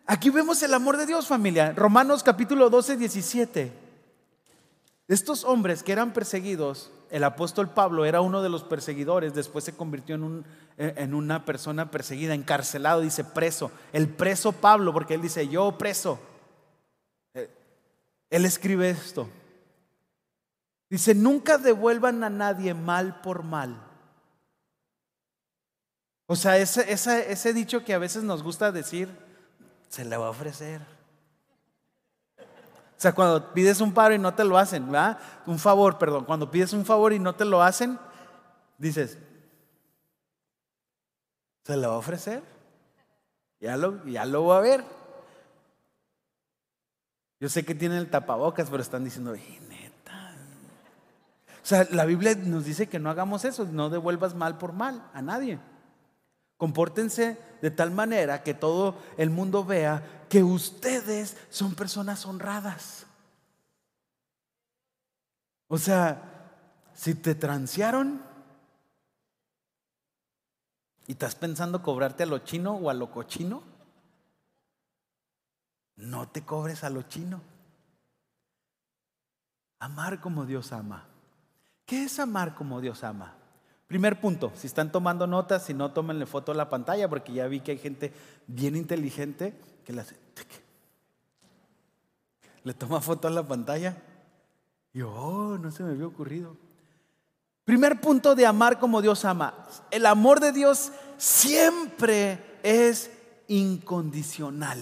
aquí 0.06 0.30
vemos 0.30 0.62
el 0.64 0.74
amor 0.74 0.98
de 0.98 1.06
Dios, 1.06 1.28
familia. 1.28 1.72
Romanos 1.72 2.22
capítulo 2.22 2.70
12, 2.70 2.98
17. 2.98 3.85
Estos 5.08 5.44
hombres 5.44 5.84
que 5.84 5.92
eran 5.92 6.14
perseguidos 6.14 6.92
el 7.10 7.24
apóstol 7.24 7.70
Pablo 7.70 8.06
era 8.06 8.22
uno 8.22 8.42
de 8.42 8.50
los 8.50 8.64
perseguidores, 8.64 9.34
después 9.34 9.64
se 9.64 9.76
convirtió 9.76 10.16
en, 10.16 10.24
un, 10.24 10.46
en, 10.78 11.14
una 11.14 11.46
persona 11.46 11.92
perseguida, 11.92 12.34
encarcelado, 12.34 13.02
dice 13.02 13.24
preso. 13.24 13.72
El 13.94 14.10
preso 14.10 14.52
Pablo, 14.52 14.92
porque 14.92 15.14
él 15.14 15.22
dice, 15.22 15.48
yo 15.48 15.78
preso. 15.78 16.20
Eh, 17.34 17.50
él 18.30 18.46
escribe 18.46 18.90
esto. 18.90 19.30
Dice, 20.90 21.14
nunca 21.14 21.58
devuelvan 21.58 22.24
a 22.24 22.30
nadie 22.30 22.74
mal 22.74 23.22
por 23.22 23.44
mal. 23.44 23.82
O 26.28 26.36
sea, 26.36 26.58
ese 26.58 27.54
dicho 27.54 27.86
que 27.86 27.94
a 27.94 28.00
veces 28.00 28.24
nos 28.24 28.42
gusta 28.42 28.72
decir, 28.72 29.10
se 29.90 30.04
le 30.04 30.18
va 30.18 30.28
a 30.28 30.32
ofrecer. 30.32 30.95
Sea, 33.06 33.14
cuando 33.14 33.54
pides 33.54 33.82
un 33.82 33.94
paro 33.94 34.16
y 34.16 34.18
no 34.18 34.34
te 34.34 34.44
lo 34.44 34.58
hacen, 34.58 34.92
¿verdad? 34.92 35.20
Un 35.46 35.60
favor, 35.60 36.00
perdón. 36.00 36.26
Cuando 36.26 36.50
pides 36.50 36.74
un 36.74 36.84
favor 36.84 37.14
y 37.14 37.20
no 37.20 37.36
te 37.36 37.46
lo 37.46 37.62
hacen, 37.62 38.00
dices, 38.80 39.20
¿se 41.64 41.78
lo 41.78 41.90
va 41.90 41.94
a 41.94 42.00
ofrecer? 42.00 42.42
Ya 43.60 43.78
lo, 43.78 44.04
ya 44.08 44.26
lo 44.26 44.42
voy 44.42 44.58
a 44.58 44.60
ver. 44.62 44.84
Yo 47.40 47.48
sé 47.48 47.64
que 47.64 47.76
tienen 47.76 48.00
el 48.00 48.10
tapabocas, 48.10 48.72
pero 48.72 48.82
están 48.82 49.04
diciendo, 49.04 49.34
neta. 49.34 50.36
O 51.62 51.66
sea, 51.68 51.88
la 51.92 52.06
Biblia 52.06 52.34
nos 52.34 52.66
dice 52.66 52.88
que 52.88 52.98
no 52.98 53.12
hagamos 53.12 53.46
eso, 53.46 53.66
no 53.66 53.92
devuelvas 53.92 54.34
mal 54.34 54.58
por 54.58 54.74
mal 54.74 55.12
a 55.14 55.22
nadie. 55.22 55.60
Compórtense 56.58 57.38
de 57.62 57.70
tal 57.70 57.92
manera 57.92 58.42
que 58.42 58.56
todo 58.56 58.96
el 59.18 59.30
mundo 59.30 59.64
vea 59.64 60.02
que 60.30 60.44
ustedes 60.44 61.38
son 61.50 61.76
personas 61.76 62.26
honradas. 62.26 63.06
O 65.68 65.78
sea, 65.78 66.22
si 66.94 67.16
te 67.16 67.36
transearon 67.36 68.22
y 71.08 71.14
estás 71.14 71.36
pensando 71.36 71.82
cobrarte 71.82 72.24
a 72.24 72.28
lo 72.28 72.40
chino 72.40 72.76
o 72.76 72.90
a 72.90 72.94
lo 72.94 73.12
cochino, 73.12 73.64
no 75.96 76.28
te 76.30 76.44
cobres 76.44 76.84
a 76.84 76.90
lo 76.90 77.04
chino. 77.04 77.42
Amar 79.80 80.20
como 80.20 80.46
Dios 80.46 80.72
ama. 80.72 81.06
¿Qué 81.86 82.04
es 82.04 82.20
amar 82.20 82.56
como 82.56 82.82
Dios 82.82 83.04
ama? 83.04 83.36
Primer 83.88 84.20
punto, 84.20 84.52
si 84.56 84.66
están 84.66 84.92
tomando 84.92 85.28
notas, 85.28 85.64
si 85.64 85.74
no, 85.74 85.92
tómenle 85.92 86.26
foto 86.26 86.52
a 86.52 86.56
la 86.56 86.70
pantalla, 86.70 87.08
porque 87.08 87.34
ya 87.34 87.48
vi 87.48 87.60
que 87.60 87.72
hay 87.72 87.78
gente 87.78 88.12
bien 88.48 88.76
inteligente 88.76 89.54
que 89.86 89.94
le 89.94 90.02
hace, 90.02 90.16
le 92.64 92.74
toma 92.74 93.00
foto 93.00 93.28
a 93.28 93.32
la 93.32 93.48
pantalla. 93.48 93.96
Y 94.94 95.00
yo, 95.00 95.12
oh, 95.12 95.58
no 95.58 95.72
se 95.72 95.84
me 95.84 95.92
había 95.92 96.08
ocurrido. 96.08 96.58
Primer 97.64 98.02
punto 98.02 98.36
de 98.36 98.46
amar 98.46 98.80
como 98.80 99.02
Dios 99.02 99.24
ama. 99.26 99.54
El 99.92 100.06
amor 100.06 100.40
de 100.40 100.52
Dios 100.52 100.92
siempre 101.18 102.60
es 102.64 103.12
incondicional. 103.48 104.80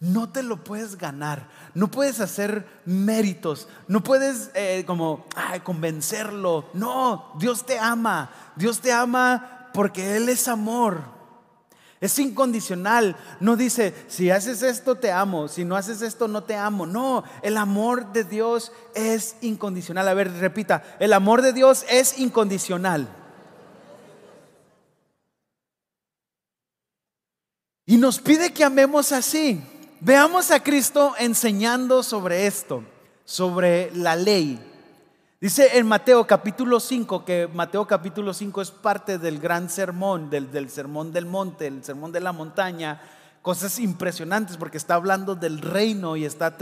No 0.00 0.28
te 0.28 0.42
lo 0.42 0.62
puedes 0.62 0.98
ganar, 0.98 1.48
no 1.72 1.90
puedes 1.90 2.20
hacer 2.20 2.66
méritos, 2.84 3.68
no 3.88 4.02
puedes 4.02 4.50
eh, 4.54 4.84
como 4.86 5.24
convencerlo. 5.62 6.68
No, 6.74 7.32
Dios 7.38 7.64
te 7.64 7.78
ama, 7.78 8.30
Dios 8.56 8.80
te 8.80 8.92
ama 8.92 9.70
porque 9.72 10.16
Él 10.16 10.28
es 10.28 10.46
amor. 10.46 11.13
Es 12.04 12.18
incondicional. 12.18 13.16
No 13.40 13.56
dice, 13.56 13.94
si 14.08 14.30
haces 14.30 14.62
esto 14.62 14.96
te 14.96 15.10
amo, 15.10 15.48
si 15.48 15.64
no 15.64 15.74
haces 15.74 16.02
esto 16.02 16.28
no 16.28 16.44
te 16.44 16.54
amo. 16.54 16.84
No, 16.84 17.24
el 17.40 17.56
amor 17.56 18.12
de 18.12 18.24
Dios 18.24 18.72
es 18.94 19.36
incondicional. 19.40 20.06
A 20.06 20.12
ver, 20.12 20.30
repita, 20.34 20.82
el 21.00 21.14
amor 21.14 21.40
de 21.40 21.54
Dios 21.54 21.86
es 21.88 22.18
incondicional. 22.18 23.08
Y 27.86 27.96
nos 27.96 28.18
pide 28.18 28.52
que 28.52 28.64
amemos 28.64 29.10
así. 29.10 29.62
Veamos 30.00 30.50
a 30.50 30.60
Cristo 30.60 31.14
enseñando 31.18 32.02
sobre 32.02 32.46
esto, 32.46 32.84
sobre 33.24 33.90
la 33.96 34.14
ley. 34.14 34.60
Dice 35.44 35.76
en 35.76 35.86
Mateo 35.86 36.26
capítulo 36.26 36.80
5, 36.80 37.22
que 37.22 37.50
Mateo 37.52 37.86
capítulo 37.86 38.32
5 38.32 38.62
es 38.62 38.70
parte 38.70 39.18
del 39.18 39.38
gran 39.38 39.68
sermón, 39.68 40.30
del, 40.30 40.50
del 40.50 40.70
sermón 40.70 41.12
del 41.12 41.26
monte, 41.26 41.66
el 41.66 41.84
sermón 41.84 42.12
de 42.12 42.22
la 42.22 42.32
montaña, 42.32 42.98
cosas 43.42 43.78
impresionantes 43.78 44.56
porque 44.56 44.78
está 44.78 44.94
hablando 44.94 45.34
del 45.34 45.60
reino 45.60 46.16
y 46.16 46.24
está 46.24 46.56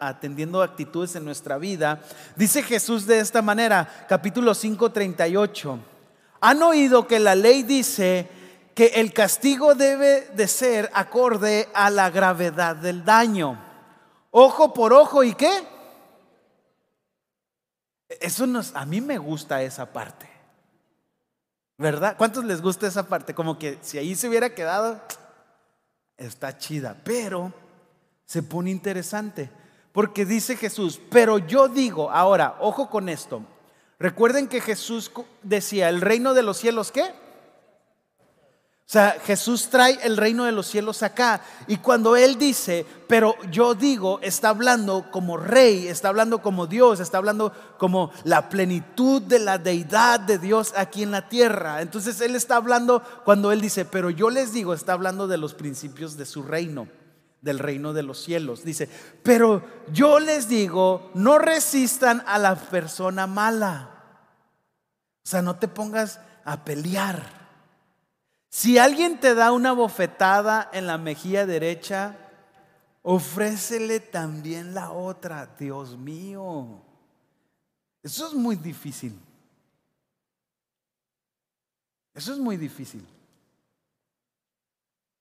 atendiendo 0.00 0.60
actitudes 0.60 1.16
en 1.16 1.24
nuestra 1.24 1.56
vida. 1.56 2.02
Dice 2.36 2.62
Jesús 2.62 3.06
de 3.06 3.20
esta 3.20 3.40
manera, 3.40 4.04
capítulo 4.06 4.52
5, 4.52 4.92
38. 4.92 5.78
Han 6.42 6.62
oído 6.62 7.06
que 7.06 7.18
la 7.18 7.34
ley 7.34 7.62
dice 7.62 8.28
que 8.74 8.88
el 8.96 9.14
castigo 9.14 9.74
debe 9.74 10.28
de 10.36 10.46
ser 10.46 10.90
acorde 10.92 11.70
a 11.72 11.88
la 11.88 12.10
gravedad 12.10 12.76
del 12.76 13.02
daño. 13.02 13.58
Ojo 14.30 14.74
por 14.74 14.92
ojo 14.92 15.24
y 15.24 15.32
qué? 15.32 15.75
Eso 18.08 18.46
nos, 18.46 18.74
a 18.74 18.86
mí 18.86 19.00
me 19.00 19.18
gusta 19.18 19.62
esa 19.62 19.92
parte. 19.92 20.28
¿Verdad? 21.78 22.16
¿Cuántos 22.16 22.44
les 22.44 22.62
gusta 22.62 22.86
esa 22.86 23.06
parte? 23.08 23.34
Como 23.34 23.58
que 23.58 23.78
si 23.82 23.98
ahí 23.98 24.14
se 24.14 24.28
hubiera 24.28 24.54
quedado, 24.54 25.00
está 26.16 26.56
chida. 26.56 26.96
Pero 27.04 27.52
se 28.24 28.42
pone 28.42 28.70
interesante. 28.70 29.50
Porque 29.92 30.24
dice 30.24 30.56
Jesús, 30.56 31.00
pero 31.10 31.38
yo 31.38 31.68
digo, 31.68 32.10
ahora, 32.10 32.56
ojo 32.60 32.90
con 32.90 33.08
esto. 33.08 33.42
Recuerden 33.98 34.46
que 34.46 34.60
Jesús 34.60 35.10
decía, 35.42 35.88
el 35.88 36.02
reino 36.02 36.34
de 36.34 36.42
los 36.42 36.58
cielos, 36.58 36.92
¿qué? 36.92 37.14
O 38.86 38.88
sea, 38.88 39.16
Jesús 39.24 39.68
trae 39.68 39.98
el 40.04 40.16
reino 40.16 40.44
de 40.44 40.52
los 40.52 40.68
cielos 40.68 41.02
acá. 41.02 41.40
Y 41.66 41.78
cuando 41.78 42.14
Él 42.14 42.38
dice, 42.38 42.86
pero 43.08 43.34
yo 43.50 43.74
digo, 43.74 44.20
está 44.22 44.50
hablando 44.50 45.10
como 45.10 45.36
rey, 45.36 45.88
está 45.88 46.06
hablando 46.06 46.40
como 46.40 46.68
Dios, 46.68 47.00
está 47.00 47.18
hablando 47.18 47.52
como 47.78 48.12
la 48.22 48.48
plenitud 48.48 49.20
de 49.22 49.40
la 49.40 49.58
deidad 49.58 50.20
de 50.20 50.38
Dios 50.38 50.72
aquí 50.76 51.02
en 51.02 51.10
la 51.10 51.28
tierra. 51.28 51.82
Entonces 51.82 52.20
Él 52.20 52.36
está 52.36 52.54
hablando, 52.54 53.02
cuando 53.24 53.50
Él 53.50 53.60
dice, 53.60 53.86
pero 53.86 54.08
yo 54.08 54.30
les 54.30 54.52
digo, 54.52 54.72
está 54.72 54.92
hablando 54.92 55.26
de 55.26 55.38
los 55.38 55.54
principios 55.54 56.16
de 56.16 56.24
su 56.24 56.44
reino, 56.44 56.86
del 57.40 57.58
reino 57.58 57.92
de 57.92 58.04
los 58.04 58.22
cielos. 58.22 58.62
Dice, 58.62 58.88
pero 59.24 59.64
yo 59.92 60.20
les 60.20 60.48
digo, 60.48 61.10
no 61.12 61.40
resistan 61.40 62.22
a 62.24 62.38
la 62.38 62.54
persona 62.54 63.26
mala. 63.26 63.90
O 65.24 65.28
sea, 65.28 65.42
no 65.42 65.56
te 65.56 65.66
pongas 65.66 66.20
a 66.44 66.64
pelear. 66.64 67.45
Si 68.56 68.78
alguien 68.78 69.20
te 69.20 69.34
da 69.34 69.52
una 69.52 69.72
bofetada 69.72 70.70
en 70.72 70.86
la 70.86 70.96
mejilla 70.96 71.44
derecha, 71.44 72.16
ofrécele 73.02 74.00
también 74.00 74.72
la 74.72 74.92
otra. 74.92 75.54
Dios 75.58 75.98
mío, 75.98 76.80
eso 78.02 78.26
es 78.26 78.32
muy 78.32 78.56
difícil. 78.56 79.20
Eso 82.14 82.32
es 82.32 82.38
muy 82.38 82.56
difícil. 82.56 83.06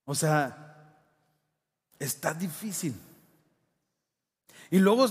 O 0.06 0.15
sea, 0.15 0.96
está 2.00 2.34
difícil. 2.34 2.98
Y 4.72 4.80
luego 4.80 5.08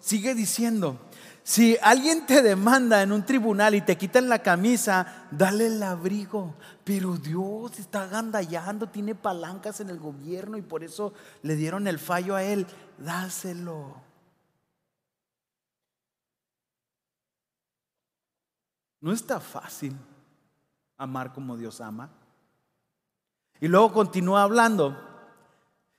sigue 0.00 0.34
diciendo, 0.34 0.98
Si 1.50 1.76
alguien 1.82 2.26
te 2.26 2.42
demanda 2.42 3.02
en 3.02 3.10
un 3.10 3.26
tribunal 3.26 3.74
y 3.74 3.80
te 3.80 3.98
quitan 3.98 4.28
la 4.28 4.38
camisa, 4.38 5.26
dale 5.32 5.66
el 5.66 5.82
abrigo. 5.82 6.54
Pero 6.84 7.16
Dios 7.16 7.76
está 7.80 8.04
agandallando, 8.04 8.88
tiene 8.88 9.16
palancas 9.16 9.80
en 9.80 9.90
el 9.90 9.98
gobierno 9.98 10.56
y 10.56 10.62
por 10.62 10.84
eso 10.84 11.12
le 11.42 11.56
dieron 11.56 11.88
el 11.88 11.98
fallo 11.98 12.36
a 12.36 12.44
él. 12.44 12.68
Dáselo. 12.98 13.96
No 19.00 19.10
está 19.10 19.40
fácil 19.40 19.96
amar 20.98 21.32
como 21.32 21.56
Dios 21.56 21.80
ama. 21.80 22.10
Y 23.60 23.66
luego 23.66 23.92
continúa 23.92 24.44
hablando. 24.44 24.96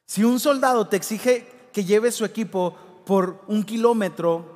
Si 0.06 0.24
un 0.24 0.40
soldado 0.40 0.88
te 0.88 0.96
exige 0.96 1.70
que 1.74 1.84
lleve 1.84 2.10
su 2.14 2.24
equipo 2.24 2.74
por 3.06 3.44
un 3.48 3.64
kilómetro, 3.64 4.51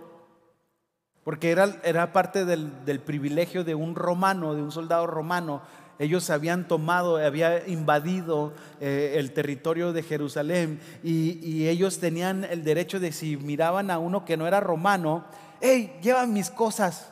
porque 1.26 1.50
era, 1.50 1.82
era 1.84 2.14
parte 2.14 2.46
del, 2.46 2.86
del, 2.86 3.00
privilegio 3.00 3.64
de 3.64 3.74
un 3.74 3.96
romano, 3.96 4.54
de 4.54 4.62
un 4.62 4.72
soldado 4.72 5.08
romano. 5.08 5.64
Ellos 5.98 6.30
habían 6.30 6.68
tomado, 6.68 7.18
había 7.18 7.68
invadido 7.68 8.54
eh, 8.80 9.16
el 9.18 9.34
territorio 9.34 9.92
de 9.92 10.04
Jerusalén 10.04 10.80
y, 11.04 11.40
y, 11.42 11.68
ellos 11.68 11.98
tenían 12.00 12.44
el 12.44 12.64
derecho 12.64 13.00
de 13.00 13.12
si 13.12 13.38
miraban 13.38 13.90
a 13.90 13.98
uno 13.98 14.24
que 14.24 14.38
no 14.38 14.46
era 14.46 14.60
romano, 14.60 15.26
hey, 15.62 15.98
lleva 16.00 16.28
mis 16.28 16.52
cosas. 16.52 17.08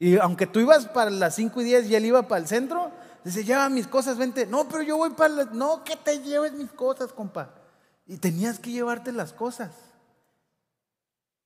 Y 0.00 0.18
aunque 0.18 0.48
tú 0.48 0.58
ibas 0.58 0.86
para 0.86 1.08
las 1.08 1.36
5 1.36 1.60
y 1.60 1.64
10 1.64 1.90
y 1.90 1.94
él 1.94 2.06
iba 2.06 2.26
para 2.26 2.40
el 2.40 2.48
centro, 2.48 2.90
dice, 3.22 3.44
lleva 3.44 3.68
mis 3.68 3.86
cosas, 3.86 4.18
vente. 4.18 4.46
No, 4.46 4.68
pero 4.68 4.82
yo 4.82 4.96
voy 4.96 5.10
para... 5.10 5.32
La... 5.32 5.44
No, 5.44 5.84
que 5.84 5.94
te 5.94 6.18
lleves 6.22 6.54
mis 6.54 6.72
cosas, 6.72 7.12
compa. 7.12 7.50
Y 8.04 8.16
tenías 8.16 8.58
que 8.58 8.72
llevarte 8.72 9.12
las 9.12 9.32
cosas. 9.32 9.70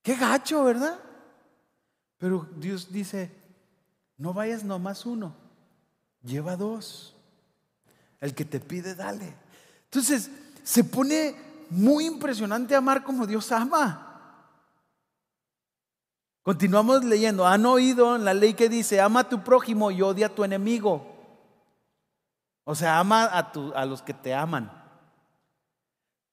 Qué 0.03 0.15
gacho, 0.15 0.65
¿verdad? 0.65 0.99
Pero 2.19 2.49
Dios 2.57 2.93
dice, 2.93 3.31
no 4.17 4.33
vayas 4.33 4.65
nomás 4.65 5.05
uno, 5.07 5.35
lleva 6.23 6.57
dos. 6.57 7.15
El 8.21 8.35
que 8.35 8.45
te 8.45 8.61
pide, 8.61 8.95
dale. 8.95 9.35
Entonces, 9.85 10.31
se 10.63 10.83
pone 10.83 11.37
muy 11.71 12.07
impresionante 12.07 12.75
amar 12.75 13.05
como 13.05 13.27
Dios 13.27 13.53
ama. 13.53 14.03
Continuamos 16.43 17.05
leyendo, 17.05 17.47
han 17.47 17.67
oído 17.67 18.17
en 18.17 18.25
la 18.25 18.33
ley 18.33 18.55
que 18.55 18.69
dice, 18.69 19.01
ama 19.01 19.21
a 19.21 19.29
tu 19.29 19.43
prójimo 19.43 19.91
y 19.91 20.01
odia 20.01 20.27
a 20.27 20.35
tu 20.35 20.45
enemigo. 20.45 21.05
O 22.65 22.75
sea, 22.75 22.99
ama 22.99 23.25
a, 23.25 23.53
a 23.75 23.85
los 23.85 24.01
que 24.01 24.15
te 24.15 24.33
aman. 24.33 24.71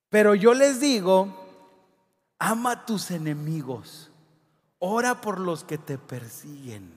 Pero 0.10 0.36
yo 0.36 0.54
les 0.54 0.80
digo, 0.80 1.36
ama 2.38 2.72
a 2.72 2.86
tus 2.86 3.10
enemigos. 3.12 4.13
Ora 4.86 5.22
por 5.22 5.40
los 5.40 5.64
que 5.64 5.78
te 5.78 5.98
persiguen. 5.98 6.92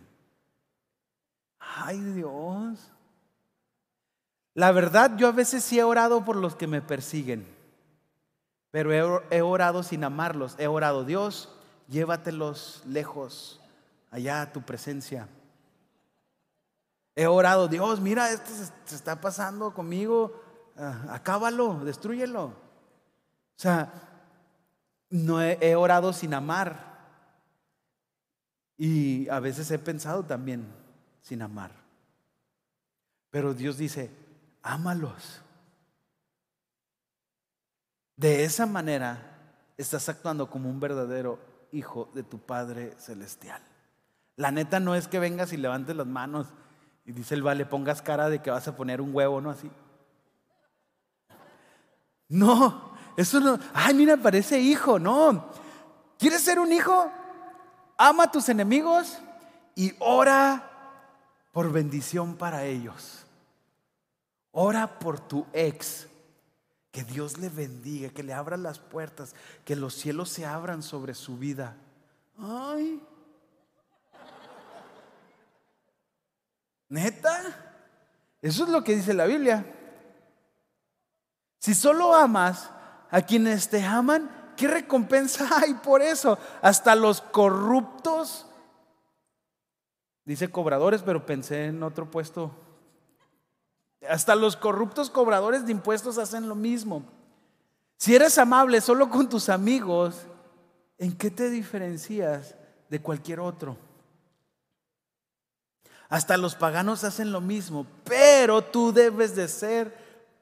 Ay 1.60 2.00
Dios. 2.00 2.80
La 4.54 4.72
verdad, 4.72 5.16
yo 5.16 5.28
a 5.28 5.30
veces 5.30 5.62
sí 5.62 5.78
he 5.78 5.84
orado 5.84 6.24
por 6.24 6.34
los 6.34 6.56
que 6.56 6.66
me 6.66 6.82
persiguen, 6.82 7.46
pero 8.72 8.92
he, 9.30 9.40
orado 9.40 9.84
sin 9.84 10.02
amarlos. 10.02 10.56
He 10.58 10.66
orado, 10.66 11.04
Dios, 11.04 11.48
llévatelos 11.86 12.82
lejos, 12.86 13.60
allá 14.10 14.42
a 14.42 14.52
tu 14.52 14.62
presencia. 14.62 15.28
He 17.14 17.28
orado, 17.28 17.68
Dios, 17.68 18.00
mira, 18.00 18.32
esto 18.32 18.50
se, 18.50 18.96
está 18.96 19.20
pasando 19.20 19.72
conmigo, 19.72 20.42
ah, 20.76 21.04
acábalo, 21.10 21.84
destruyelo. 21.84 22.46
O 22.46 22.52
sea, 23.54 23.92
no 25.08 25.40
he 25.40 25.76
orado 25.76 26.12
sin 26.12 26.34
amar. 26.34 26.85
Y 28.78 29.28
a 29.28 29.40
veces 29.40 29.70
he 29.70 29.78
pensado 29.78 30.22
también 30.24 30.66
sin 31.22 31.42
amar. 31.42 31.72
Pero 33.30 33.54
Dios 33.54 33.78
dice, 33.78 34.10
ámalos. 34.62 35.42
De 38.16 38.44
esa 38.44 38.66
manera 38.66 39.36
estás 39.76 40.08
actuando 40.08 40.48
como 40.48 40.70
un 40.70 40.80
verdadero 40.80 41.38
hijo 41.72 42.10
de 42.14 42.22
tu 42.22 42.38
Padre 42.38 42.94
Celestial. 42.98 43.62
La 44.36 44.50
neta 44.50 44.80
no 44.80 44.94
es 44.94 45.08
que 45.08 45.18
vengas 45.18 45.52
y 45.52 45.56
levantes 45.56 45.96
las 45.96 46.06
manos 46.06 46.48
y 47.04 47.12
dice 47.12 47.34
el 47.34 47.42
vale, 47.42 47.64
pongas 47.66 48.02
cara 48.02 48.28
de 48.28 48.40
que 48.40 48.50
vas 48.50 48.66
a 48.68 48.76
poner 48.76 49.00
un 49.00 49.14
huevo, 49.14 49.40
¿no? 49.40 49.50
Así. 49.50 49.70
No, 52.28 52.92
eso 53.16 53.40
no. 53.40 53.58
Ay, 53.72 53.94
mira, 53.94 54.16
parece 54.16 54.58
hijo, 54.58 54.98
no. 54.98 55.50
¿Quieres 56.18 56.42
ser 56.42 56.58
un 56.58 56.72
hijo? 56.72 57.10
Ama 57.96 58.24
a 58.24 58.30
tus 58.30 58.48
enemigos 58.48 59.18
y 59.74 59.94
ora 59.98 60.70
por 61.52 61.72
bendición 61.72 62.36
para 62.36 62.64
ellos. 62.64 63.24
Ora 64.52 64.98
por 64.98 65.20
tu 65.20 65.46
ex. 65.52 66.08
Que 66.90 67.04
Dios 67.04 67.36
le 67.36 67.50
bendiga, 67.50 68.08
que 68.08 68.22
le 68.22 68.32
abra 68.32 68.56
las 68.56 68.78
puertas, 68.78 69.34
que 69.64 69.76
los 69.76 69.94
cielos 69.94 70.30
se 70.30 70.46
abran 70.46 70.82
sobre 70.82 71.14
su 71.14 71.36
vida. 71.36 71.76
Ay. 72.38 73.02
¿Neta? 76.88 77.42
Eso 78.40 78.64
es 78.64 78.70
lo 78.70 78.82
que 78.82 78.96
dice 78.96 79.12
la 79.12 79.26
Biblia. 79.26 79.64
Si 81.58 81.74
solo 81.74 82.14
amas 82.14 82.70
a 83.10 83.22
quienes 83.22 83.68
te 83.68 83.82
aman, 83.82 84.30
¿Qué 84.56 84.68
recompensa 84.68 85.48
hay 85.62 85.74
por 85.74 86.02
eso? 86.02 86.38
Hasta 86.62 86.94
los 86.94 87.20
corruptos, 87.20 88.46
dice 90.24 90.50
cobradores, 90.50 91.02
pero 91.02 91.26
pensé 91.26 91.66
en 91.66 91.82
otro 91.82 92.10
puesto. 92.10 92.50
Hasta 94.08 94.34
los 94.34 94.56
corruptos 94.56 95.10
cobradores 95.10 95.66
de 95.66 95.72
impuestos 95.72 96.18
hacen 96.18 96.48
lo 96.48 96.54
mismo. 96.54 97.04
Si 97.98 98.14
eres 98.14 98.36
amable 98.38 98.80
solo 98.80 99.08
con 99.08 99.28
tus 99.28 99.48
amigos, 99.48 100.26
¿en 100.98 101.16
qué 101.16 101.30
te 101.30 101.48
diferencias 101.50 102.54
de 102.88 103.00
cualquier 103.00 103.40
otro? 103.40 103.76
Hasta 106.08 106.36
los 106.36 106.54
paganos 106.54 107.04
hacen 107.04 107.32
lo 107.32 107.40
mismo, 107.40 107.86
pero 108.04 108.62
tú 108.62 108.92
debes 108.92 109.34
de 109.34 109.48
ser 109.48 109.92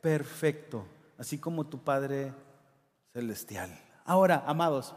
perfecto, 0.03 0.85
así 1.17 1.39
como 1.39 1.65
tu 1.65 1.79
Padre 1.79 2.35
Celestial. 3.15 3.84
Ahora, 4.05 4.45
amados, 4.47 4.95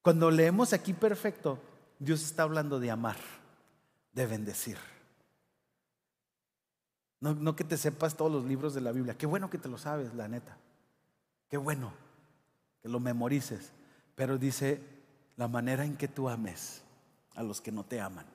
cuando 0.00 0.30
leemos 0.30 0.72
aquí 0.72 0.92
perfecto, 0.94 1.58
Dios 1.98 2.22
está 2.22 2.42
hablando 2.42 2.80
de 2.80 2.90
amar, 2.90 3.16
de 4.12 4.26
bendecir. 4.26 4.78
No, 7.20 7.54
que 7.54 7.62
te 7.62 7.76
sepas 7.76 8.16
todos 8.16 8.32
los 8.32 8.44
libros 8.44 8.74
de 8.74 8.80
la 8.80 8.90
Biblia. 8.90 9.16
Qué 9.16 9.26
bueno 9.26 9.48
que 9.48 9.58
te 9.58 9.68
lo 9.68 9.78
sabes, 9.78 10.12
la 10.14 10.26
neta. 10.26 10.56
Qué 11.48 11.56
bueno 11.56 11.92
que 12.82 12.88
lo 12.88 12.98
memorices. 12.98 13.70
Pero 14.16 14.38
dice 14.38 14.80
la 15.36 15.46
manera 15.46 15.84
en 15.84 15.96
que 15.96 16.08
tú 16.08 16.28
ames 16.28 16.82
a 17.36 17.44
los 17.44 17.60
que 17.60 17.70
no 17.70 17.84
te 17.84 18.00
aman, 18.00 18.26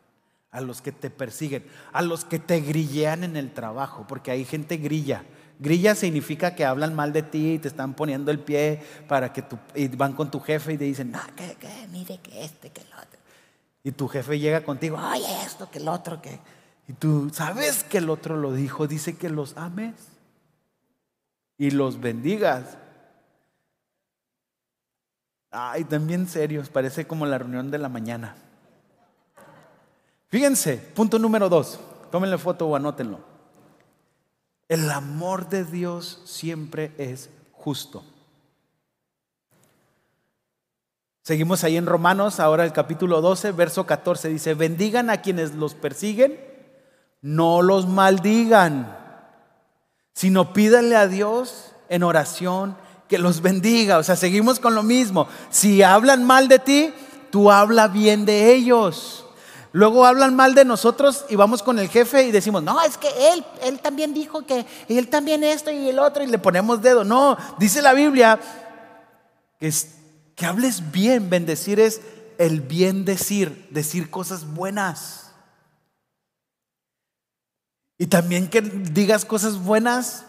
a 0.52 0.62
los 0.62 0.82
que 0.82 0.94
te 0.94 1.10
persiguen, 1.10 1.66
a 1.92 2.02
los 2.02 2.24
que 2.24 2.40
te 2.40 2.62
grillean 2.62 3.26
en 3.26 3.36
el 3.36 3.54
trabajo, 3.54 4.06
porque 4.08 4.32
hay 4.32 4.46
gente 4.46 4.78
grilla 4.78 5.26
Grilla 5.60 5.96
significa 5.96 6.54
que 6.56 6.66
hablan 6.66 6.94
mal 6.94 7.14
de 7.14 7.24
ti 7.24 7.54
y 7.54 7.60
te 7.60 7.68
están 7.68 7.96
poniendo 7.96 8.30
el 8.30 8.40
pie 8.40 8.82
para 9.08 9.34
que 9.34 9.42
tu, 9.42 9.58
y 9.74 9.88
van 9.88 10.14
con 10.14 10.30
tu 10.30 10.40
jefe 10.40 10.74
y 10.74 10.78
te 10.78 10.84
dicen, 10.84 11.12
no, 11.12 11.20
que, 11.36 11.56
que, 11.56 11.88
mire 11.92 12.20
que 12.20 12.44
este, 12.44 12.70
que 12.70 12.82
el 12.82 12.88
otro. 12.94 13.20
Y 13.84 13.92
tu 13.92 14.08
jefe 14.08 14.38
llega 14.38 14.64
contigo, 14.64 14.98
ay, 15.00 15.24
esto, 15.46 15.70
que 15.72 15.80
el 15.80 15.88
otro, 15.88 16.22
que. 16.22 16.40
Y 16.88 16.94
tú 16.94 17.30
sabes 17.34 17.84
que 17.84 17.98
el 17.98 18.10
otro 18.10 18.38
lo 18.38 18.54
dijo, 18.54 18.88
dice 18.88 19.18
que 19.18 19.30
los 19.30 19.58
ames 19.58 19.96
y 21.58 21.72
los 21.72 22.00
bendigas. 22.00 22.78
Ay, 25.50 25.86
también 25.86 26.28
serios, 26.28 26.70
parece 26.70 27.08
como 27.08 27.26
la 27.26 27.38
reunión 27.38 27.72
de 27.72 27.78
la 27.78 27.90
mañana. 27.90 28.36
Fíjense, 30.30 30.78
punto 30.78 31.18
número 31.18 31.50
dos. 31.50 31.80
Tómenle 32.12 32.38
foto 32.38 32.68
o 32.68 32.76
anótenlo. 32.76 33.37
El 34.70 34.90
amor 34.92 35.50
de 35.50 35.64
Dios 35.64 36.22
siempre 36.26 36.92
es 36.98 37.30
justo. 37.54 38.04
Seguimos 41.24 41.64
ahí 41.64 41.76
en 41.76 41.86
Romanos, 41.86 42.40
ahora 42.40 42.64
el 42.64 42.72
capítulo 42.72 43.20
12, 43.20 43.52
verso 43.52 43.86
14 43.86 44.30
dice, 44.30 44.54
bendigan 44.54 45.10
a 45.10 45.22
quienes 45.22 45.54
los 45.54 45.74
persiguen, 45.74 46.40
no 47.22 47.62
los 47.62 47.86
maldigan, 47.86 48.98
sino 50.14 50.54
pídanle 50.54 50.96
a 50.96 51.08
Dios 51.08 51.74
en 51.90 52.04
oración 52.04 52.78
que 53.10 53.18
los 53.18 53.42
bendiga. 53.42 53.98
O 53.98 54.04
sea, 54.04 54.16
seguimos 54.16 54.60
con 54.60 54.74
lo 54.74 54.84
mismo. 54.84 55.28
Si 55.50 55.84
hablan 55.84 56.24
mal 56.24 56.48
de 56.48 56.60
ti, 56.60 56.94
tú 57.30 57.52
habla 57.52 57.88
bien 57.88 58.26
de 58.26 58.54
ellos. 58.54 59.27
Luego 59.78 60.08
hablan 60.08 60.36
mal 60.36 60.56
de 60.56 60.66
nosotros 60.66 61.24
y 61.30 61.36
vamos 61.36 61.62
con 61.62 61.78
el 61.78 61.88
jefe 61.88 62.24
y 62.24 62.32
decimos, 62.32 62.64
no, 62.64 62.82
es 62.82 62.98
que 62.98 63.10
él, 63.32 63.46
él 63.62 63.80
también 63.80 64.12
dijo 64.12 64.44
que 64.44 64.66
él 64.88 65.08
también 65.08 65.44
esto 65.44 65.70
y 65.70 65.90
el 65.90 66.00
otro 66.00 66.24
y 66.24 66.26
le 66.26 66.40
ponemos 66.40 66.82
dedo. 66.82 67.04
No, 67.04 67.38
dice 67.60 67.84
la 67.84 67.94
Biblia 67.94 68.40
que, 69.60 69.72
que 70.36 70.46
hables 70.48 70.92
bien, 70.92 71.30
bendecir 71.30 71.80
es 71.80 72.02
el 72.40 72.62
bien 72.62 73.06
decir, 73.06 73.68
decir 73.70 74.10
cosas 74.10 74.52
buenas. 74.52 75.32
Y 78.00 78.08
también 78.08 78.50
que 78.50 78.62
digas 78.62 79.26
cosas 79.26 79.60
buenas 79.60 80.26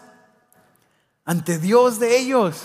ante 1.25 1.57
Dios 1.57 1.99
de 1.99 2.19
ellos. 2.19 2.55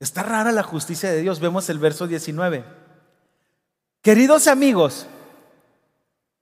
Está 0.00 0.22
rara 0.22 0.52
la 0.52 0.62
justicia 0.62 1.10
de 1.10 1.22
Dios. 1.22 1.40
Vemos 1.40 1.70
el 1.70 1.78
verso 1.78 2.06
19. 2.06 2.87
Queridos 4.08 4.46
amigos, 4.46 5.06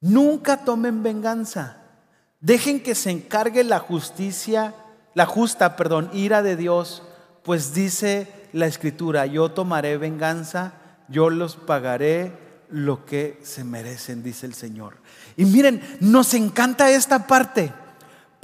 nunca 0.01 0.59
tomen 0.59 1.03
venganza. 1.03 1.79
Dejen 2.39 2.81
que 2.81 2.95
se 2.95 3.11
encargue 3.11 3.65
la 3.65 3.81
justicia, 3.81 4.73
la 5.15 5.27
justa, 5.27 5.75
perdón, 5.75 6.09
ira 6.13 6.45
de 6.45 6.55
Dios, 6.55 7.03
pues 7.43 7.75
dice 7.75 8.29
la 8.53 8.69
escritura, 8.69 9.27
yo 9.27 9.51
tomaré 9.51 9.99
venganza, 9.99 10.75
yo 11.09 11.29
los 11.29 11.57
pagaré 11.57 12.39
lo 12.71 13.05
que 13.05 13.41
se 13.43 13.65
merecen, 13.65 14.23
dice 14.23 14.47
el 14.47 14.55
Señor. 14.55 14.99
Y 15.37 15.45
miren, 15.45 15.83
nos 15.99 16.35
encanta 16.35 16.93
esta 16.93 17.27
parte 17.27 17.73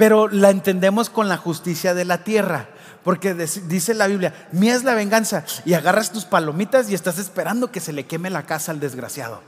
pero 0.02 0.26
la 0.26 0.50
entendemos 0.50 1.10
con 1.10 1.28
la 1.28 1.36
justicia 1.36 1.94
de 1.94 2.04
la 2.04 2.24
tierra. 2.24 2.70
Porque 3.04 3.34
dice 3.34 3.94
la 3.94 4.06
Biblia, 4.06 4.32
mía 4.52 4.74
es 4.74 4.84
la 4.84 4.94
venganza. 4.94 5.44
Y 5.64 5.74
agarras 5.74 6.12
tus 6.12 6.24
palomitas 6.24 6.88
y 6.88 6.94
estás 6.94 7.18
esperando 7.18 7.72
que 7.72 7.80
se 7.80 7.92
le 7.92 8.06
queme 8.06 8.30
la 8.30 8.44
casa 8.44 8.72
al 8.72 8.80
desgraciado. 8.80 9.40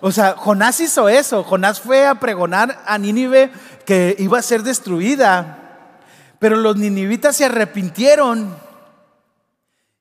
O 0.00 0.12
sea, 0.12 0.32
Jonás 0.32 0.80
hizo 0.80 1.08
eso. 1.08 1.44
Jonás 1.44 1.80
fue 1.80 2.06
a 2.06 2.16
pregonar 2.16 2.82
a 2.86 2.98
Nínive 2.98 3.50
que 3.84 4.16
iba 4.18 4.38
a 4.38 4.42
ser 4.42 4.62
destruida. 4.62 5.58
Pero 6.38 6.56
los 6.56 6.76
ninivitas 6.76 7.36
se 7.36 7.44
arrepintieron. 7.44 8.54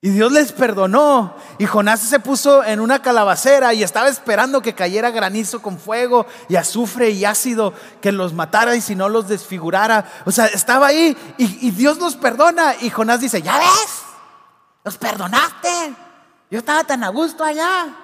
Y 0.04 0.10
Dios 0.10 0.34
les 0.34 0.52
perdonó. 0.52 1.34
Y 1.58 1.66
Jonás 1.66 2.02
se 2.02 2.20
puso 2.20 2.62
en 2.62 2.82
una 2.82 3.02
calabacera 3.02 3.74
y 3.74 3.84
estaba 3.84 4.10
esperando 4.10 4.62
que 4.62 4.76
cayera 4.76 5.12
granizo 5.12 5.62
con 5.62 5.80
fuego 5.80 6.26
y 6.50 6.58
azufre 6.58 7.12
y 7.12 7.24
ácido 7.24 7.74
que 8.02 8.12
los 8.12 8.34
matara 8.34 8.76
y 8.76 8.82
si 8.82 8.96
no 8.96 9.08
los 9.08 9.30
desfigurara. 9.30 10.04
O 10.26 10.32
sea, 10.34 10.48
estaba 10.48 10.88
ahí 10.88 11.16
y, 11.38 11.72
Dios 11.72 12.00
los 12.00 12.18
perdona. 12.18 12.76
Y 12.82 12.90
Jonás 12.90 13.22
dice, 13.22 13.42
ya 13.42 13.58
ves, 13.58 14.02
los 14.84 14.98
perdonaste. 14.98 15.96
Yo 16.52 16.60
estaba 16.60 16.84
tan 16.84 17.02
a 17.06 17.08
gusto 17.08 17.46
allá. 17.46 17.96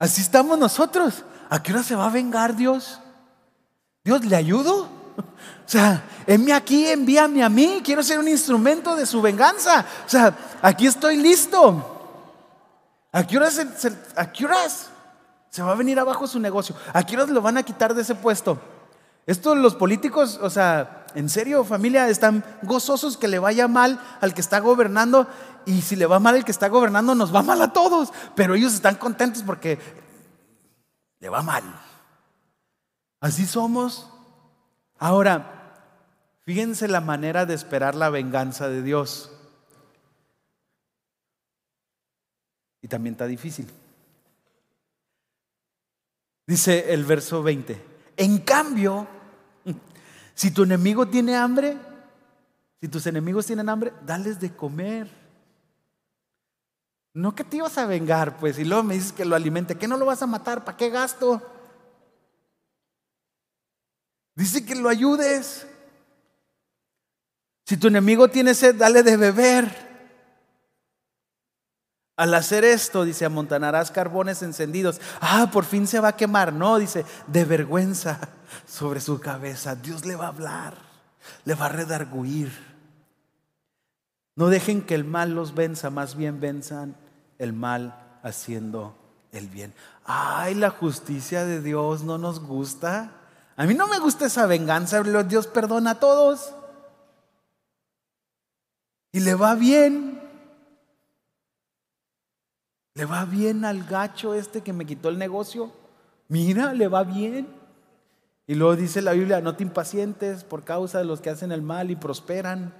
Así 0.00 0.20
estamos 0.20 0.58
nosotros. 0.58 1.22
¿A 1.48 1.62
qué 1.62 1.72
hora 1.72 1.84
se 1.84 1.94
va 1.94 2.06
a 2.06 2.10
vengar 2.10 2.56
Dios? 2.56 2.98
¿Dios 4.02 4.24
le 4.24 4.34
ayudo? 4.34 4.95
O 5.18 5.68
sea, 5.68 6.04
envíame 6.26 6.52
aquí, 6.52 6.86
envíame 6.86 7.42
a 7.42 7.48
mí, 7.48 7.80
quiero 7.84 8.02
ser 8.02 8.18
un 8.20 8.28
instrumento 8.28 8.94
de 8.94 9.04
su 9.04 9.20
venganza. 9.20 9.84
O 10.06 10.08
sea, 10.08 10.32
aquí 10.62 10.86
estoy 10.86 11.16
listo. 11.16 11.92
¿A 13.10 13.26
qué 13.26 13.36
horas 13.36 13.54
se, 13.54 13.92
a 14.14 14.30
qué 14.30 14.44
horas 14.44 14.90
se 15.50 15.62
va 15.62 15.72
a 15.72 15.76
venir 15.76 15.98
abajo 15.98 16.26
su 16.26 16.38
negocio? 16.38 16.76
¿A 16.92 17.04
qué 17.04 17.16
horas 17.16 17.30
lo 17.30 17.42
van 17.42 17.56
a 17.56 17.62
quitar 17.62 17.94
de 17.94 18.02
ese 18.02 18.14
puesto? 18.14 18.60
Esto 19.26 19.56
los 19.56 19.74
políticos, 19.74 20.38
o 20.40 20.50
sea, 20.50 21.06
en 21.14 21.28
serio, 21.28 21.64
familia, 21.64 22.08
están 22.08 22.44
gozosos 22.62 23.16
que 23.16 23.26
le 23.26 23.40
vaya 23.40 23.66
mal 23.66 24.00
al 24.20 24.34
que 24.34 24.40
está 24.40 24.60
gobernando 24.60 25.26
y 25.64 25.82
si 25.82 25.96
le 25.96 26.06
va 26.06 26.20
mal 26.20 26.36
al 26.36 26.44
que 26.44 26.52
está 26.52 26.68
gobernando, 26.68 27.14
nos 27.14 27.34
va 27.34 27.42
mal 27.42 27.60
a 27.60 27.72
todos. 27.72 28.12
Pero 28.36 28.54
ellos 28.54 28.72
están 28.72 28.94
contentos 28.94 29.42
porque 29.42 29.78
le 31.18 31.28
va 31.28 31.42
mal. 31.42 31.64
Así 33.20 33.46
somos. 33.46 34.08
Ahora, 34.98 35.74
fíjense 36.44 36.88
la 36.88 37.00
manera 37.00 37.46
de 37.46 37.54
esperar 37.54 37.94
la 37.94 38.10
venganza 38.10 38.68
de 38.68 38.82
Dios. 38.82 39.30
Y 42.82 42.88
también 42.88 43.14
está 43.14 43.26
difícil. 43.26 43.68
Dice 46.46 46.92
el 46.94 47.04
verso 47.04 47.42
20, 47.42 47.82
en 48.16 48.38
cambio, 48.38 49.08
si 50.34 50.52
tu 50.52 50.62
enemigo 50.62 51.08
tiene 51.08 51.34
hambre, 51.34 51.76
si 52.80 52.88
tus 52.88 53.06
enemigos 53.06 53.46
tienen 53.46 53.68
hambre, 53.68 53.92
dales 54.04 54.38
de 54.38 54.54
comer. 54.54 55.10
No 57.14 57.34
que 57.34 57.42
te 57.42 57.56
ibas 57.56 57.76
a 57.78 57.86
vengar, 57.86 58.36
pues, 58.36 58.58
y 58.58 58.64
luego 58.64 58.84
me 58.84 58.94
dices 58.94 59.12
que 59.12 59.24
lo 59.24 59.34
alimente, 59.34 59.76
que 59.76 59.88
no 59.88 59.96
lo 59.96 60.04
vas 60.04 60.22
a 60.22 60.26
matar, 60.26 60.64
¿para 60.64 60.76
qué 60.76 60.90
gasto? 60.90 61.42
Dice 64.36 64.64
que 64.64 64.76
lo 64.76 64.88
ayudes. 64.88 65.66
Si 67.64 67.76
tu 67.76 67.88
enemigo 67.88 68.28
tiene 68.28 68.54
sed, 68.54 68.76
dale 68.76 69.02
de 69.02 69.16
beber. 69.16 69.86
Al 72.16 72.32
hacer 72.34 72.64
esto, 72.64 73.04
dice, 73.04 73.24
amontanarás 73.24 73.90
carbones 73.90 74.42
encendidos. 74.42 75.00
Ah, 75.20 75.50
por 75.52 75.64
fin 75.64 75.86
se 75.86 76.00
va 76.00 76.08
a 76.08 76.16
quemar. 76.16 76.52
No, 76.52 76.78
dice, 76.78 77.04
de 77.26 77.44
vergüenza 77.44 78.20
sobre 78.66 79.00
su 79.00 79.20
cabeza. 79.20 79.74
Dios 79.74 80.04
le 80.04 80.16
va 80.16 80.26
a 80.26 80.28
hablar, 80.28 80.74
le 81.44 81.54
va 81.54 81.66
a 81.66 81.70
redarguir. 81.70 82.52
No 84.36 84.48
dejen 84.48 84.82
que 84.82 84.94
el 84.94 85.04
mal 85.04 85.34
los 85.34 85.54
venza, 85.54 85.90
más 85.90 86.14
bien 86.14 86.40
venzan 86.40 86.94
el 87.38 87.54
mal 87.54 88.18
haciendo 88.22 88.96
el 89.32 89.48
bien. 89.48 89.74
Ay, 90.04 90.54
la 90.54 90.70
justicia 90.70 91.44
de 91.44 91.62
Dios 91.62 92.02
no 92.02 92.18
nos 92.18 92.40
gusta. 92.40 93.12
A 93.56 93.64
mí 93.64 93.74
no 93.74 93.86
me 93.88 93.98
gusta 93.98 94.26
esa 94.26 94.46
venganza, 94.46 95.02
Dios 95.02 95.46
perdona 95.46 95.92
a 95.92 96.00
todos. 96.00 96.52
Y 99.12 99.20
le 99.20 99.34
va 99.34 99.54
bien. 99.54 100.20
Le 102.94 103.04
va 103.06 103.24
bien 103.24 103.64
al 103.64 103.84
gacho 103.84 104.34
este 104.34 104.60
que 104.60 104.74
me 104.74 104.84
quitó 104.84 105.08
el 105.08 105.18
negocio. 105.18 105.72
Mira, 106.28 106.74
le 106.74 106.88
va 106.88 107.02
bien. 107.02 107.48
Y 108.46 108.54
luego 108.54 108.76
dice 108.76 109.00
la 109.00 109.12
Biblia, 109.12 109.40
no 109.40 109.56
te 109.56 109.62
impacientes 109.62 110.44
por 110.44 110.64
causa 110.64 110.98
de 110.98 111.04
los 111.04 111.20
que 111.20 111.30
hacen 111.30 111.50
el 111.50 111.62
mal 111.62 111.90
y 111.90 111.96
prosperan. 111.96 112.74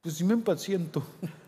Pues 0.00 0.16
sí 0.16 0.24
me 0.24 0.34
impaciento. 0.34 1.02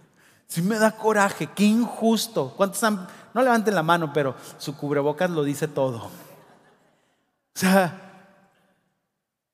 Sí 0.49 0.63
me 0.63 0.79
da 0.79 0.93
coraje, 0.93 1.49
qué 1.49 1.65
injusto. 1.65 2.55
¿Cuántos 2.57 2.81
no 2.81 3.43
levanten 3.43 3.75
la 3.75 3.83
mano, 3.83 4.13
pero 4.13 4.37
su 4.59 4.77
cubrebocas 4.77 5.29
lo 5.29 5.43
dice 5.43 5.67
todo. 5.67 6.05
O 6.05 6.11
sea, 7.53 8.06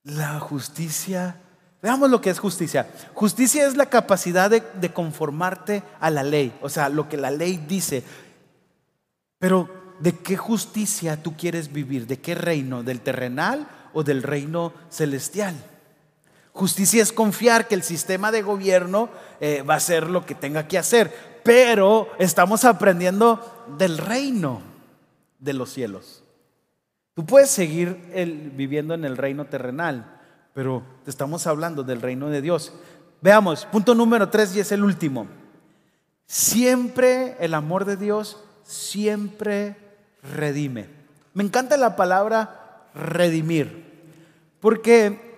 la 0.04 0.40
justicia, 0.40 1.36
veamos 1.80 2.10
lo 2.10 2.20
que 2.20 2.30
es 2.30 2.38
justicia. 2.38 2.88
Justicia 3.14 3.66
es 3.66 3.76
la 3.76 3.86
capacidad 3.86 4.50
de, 4.50 4.92
conformarte 4.92 5.82
a 6.00 6.10
la 6.10 6.22
ley, 6.22 6.52
o 6.60 6.68
sea, 6.68 6.88
lo 6.88 7.08
que 7.08 7.16
la 7.16 7.30
ley 7.30 7.64
dice. 7.68 8.02
Pero, 9.38 9.68
¿de 10.00 10.18
qué 10.18 10.36
justicia 10.36 11.22
tú 11.22 11.36
quieres 11.36 11.72
vivir? 11.72 12.06
¿De 12.06 12.20
qué 12.20 12.34
reino? 12.34 12.82
¿Del 12.82 13.00
terrenal 13.00 13.68
o 13.92 14.02
del 14.02 14.22
reino 14.22 14.72
celestial? 14.90 15.54
Justicia 16.52 17.02
es 17.02 17.12
confiar 17.12 17.66
que 17.66 17.74
el 17.74 17.82
sistema 17.82 18.30
de 18.30 18.42
gobierno 18.42 19.08
eh, 19.40 19.62
va 19.62 19.74
a 19.74 19.78
hacer 19.78 20.10
lo 20.10 20.26
que 20.26 20.34
tenga 20.34 20.68
que 20.68 20.78
hacer, 20.78 21.40
pero 21.44 22.10
estamos 22.18 22.64
aprendiendo 22.64 23.64
del 23.78 23.96
reino 23.96 24.60
de 25.38 25.54
los 25.54 25.72
cielos. 25.72 26.21
Tú 27.14 27.26
puedes 27.26 27.50
seguir 27.50 28.10
viviendo 28.54 28.94
en 28.94 29.04
el 29.04 29.18
reino 29.18 29.44
terrenal, 29.44 30.18
pero 30.54 30.82
te 31.04 31.10
estamos 31.10 31.46
hablando 31.46 31.82
del 31.82 32.00
reino 32.00 32.30
de 32.30 32.40
Dios. 32.40 32.72
Veamos, 33.20 33.66
punto 33.66 33.94
número 33.94 34.30
tres 34.30 34.56
y 34.56 34.60
es 34.60 34.72
el 34.72 34.82
último. 34.82 35.26
Siempre 36.26 37.36
el 37.38 37.52
amor 37.52 37.84
de 37.84 37.98
Dios, 37.98 38.42
siempre 38.62 39.76
redime. 40.22 40.88
Me 41.34 41.44
encanta 41.44 41.76
la 41.76 41.96
palabra 41.96 42.88
redimir, 42.94 44.08
porque 44.60 45.32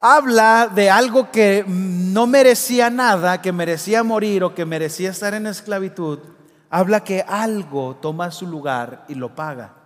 habla 0.00 0.68
de 0.74 0.90
algo 0.90 1.30
que 1.30 1.64
no 1.66 2.26
merecía 2.26 2.90
nada, 2.90 3.40
que 3.40 3.52
merecía 3.52 4.02
morir 4.02 4.42
o 4.42 4.54
que 4.54 4.64
merecía 4.64 5.10
estar 5.10 5.34
en 5.34 5.46
esclavitud. 5.46 6.18
Habla 6.70 7.04
que 7.04 7.22
algo 7.22 7.94
toma 7.96 8.32
su 8.32 8.48
lugar 8.48 9.04
y 9.08 9.14
lo 9.14 9.34
paga. 9.36 9.85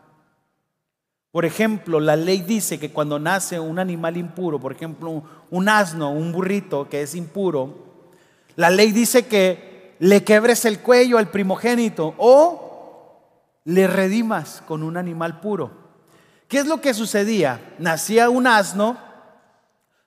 Por 1.32 1.44
ejemplo, 1.44 2.00
la 2.00 2.16
ley 2.16 2.42
dice 2.42 2.80
que 2.80 2.92
cuando 2.92 3.18
nace 3.18 3.60
un 3.60 3.78
animal 3.78 4.16
impuro, 4.16 4.58
por 4.58 4.72
ejemplo, 4.72 5.22
un 5.50 5.68
asno, 5.68 6.10
un 6.10 6.32
burrito 6.32 6.88
que 6.88 7.02
es 7.02 7.14
impuro, 7.14 7.90
la 8.56 8.68
ley 8.70 8.90
dice 8.90 9.26
que 9.26 9.94
le 10.00 10.24
quebres 10.24 10.64
el 10.64 10.80
cuello 10.80 11.18
al 11.18 11.28
primogénito 11.28 12.14
o 12.18 13.22
le 13.64 13.86
redimas 13.86 14.62
con 14.66 14.82
un 14.82 14.96
animal 14.96 15.40
puro. 15.40 15.70
¿Qué 16.48 16.58
es 16.58 16.66
lo 16.66 16.80
que 16.80 16.94
sucedía? 16.94 17.60
Nacía 17.78 18.28
un 18.28 18.48
asno, 18.48 18.98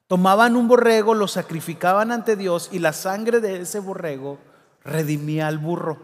tomaban 0.07 0.57
un 0.57 0.67
borrego, 0.67 1.13
lo 1.13 1.29
sacrificaban 1.29 2.11
ante 2.11 2.35
Dios 2.35 2.67
y 2.73 2.79
la 2.79 2.91
sangre 2.91 3.39
de 3.39 3.61
ese 3.61 3.79
borrego 3.79 4.39
redimía 4.83 5.47
al 5.47 5.57
burro, 5.57 5.99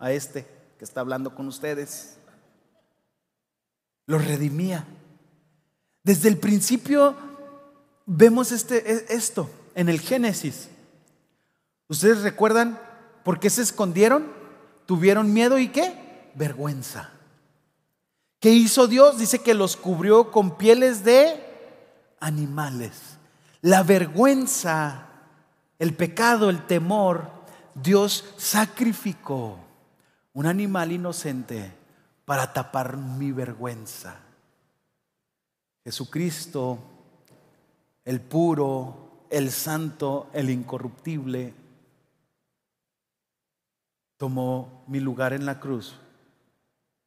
a 0.00 0.12
este 0.12 0.46
que 0.78 0.84
está 0.84 1.02
hablando 1.02 1.34
con 1.34 1.46
ustedes 1.46 2.18
lo 4.12 4.18
redimía. 4.18 4.84
Desde 6.04 6.28
el 6.28 6.36
principio 6.36 7.16
vemos 8.04 8.52
este, 8.52 8.92
e, 8.92 9.06
esto 9.08 9.48
en 9.74 9.88
el 9.88 10.00
Génesis. 10.00 10.68
¿Ustedes 11.88 12.20
recuerdan 12.20 12.78
por 13.24 13.40
qué 13.40 13.48
se 13.48 13.62
escondieron? 13.62 14.26
¿Tuvieron 14.84 15.32
miedo 15.32 15.58
y 15.58 15.68
qué? 15.68 16.30
Vergüenza. 16.34 17.10
¿Qué 18.38 18.50
hizo 18.50 18.86
Dios? 18.86 19.18
Dice 19.18 19.38
que 19.38 19.54
los 19.54 19.78
cubrió 19.78 20.30
con 20.30 20.58
pieles 20.58 21.04
de 21.04 21.42
animales. 22.20 23.16
La 23.62 23.82
vergüenza, 23.82 25.06
el 25.78 25.94
pecado, 25.94 26.50
el 26.50 26.66
temor, 26.66 27.30
Dios 27.74 28.26
sacrificó 28.36 29.58
un 30.34 30.44
animal 30.44 30.92
inocente 30.92 31.81
para 32.24 32.52
tapar 32.52 32.96
mi 32.96 33.32
vergüenza. 33.32 34.16
Jesucristo, 35.84 36.78
el 38.04 38.20
puro, 38.20 39.26
el 39.30 39.50
santo, 39.50 40.28
el 40.32 40.50
incorruptible, 40.50 41.54
tomó 44.16 44.84
mi 44.86 45.00
lugar 45.00 45.32
en 45.32 45.46
la 45.46 45.58
cruz 45.58 45.98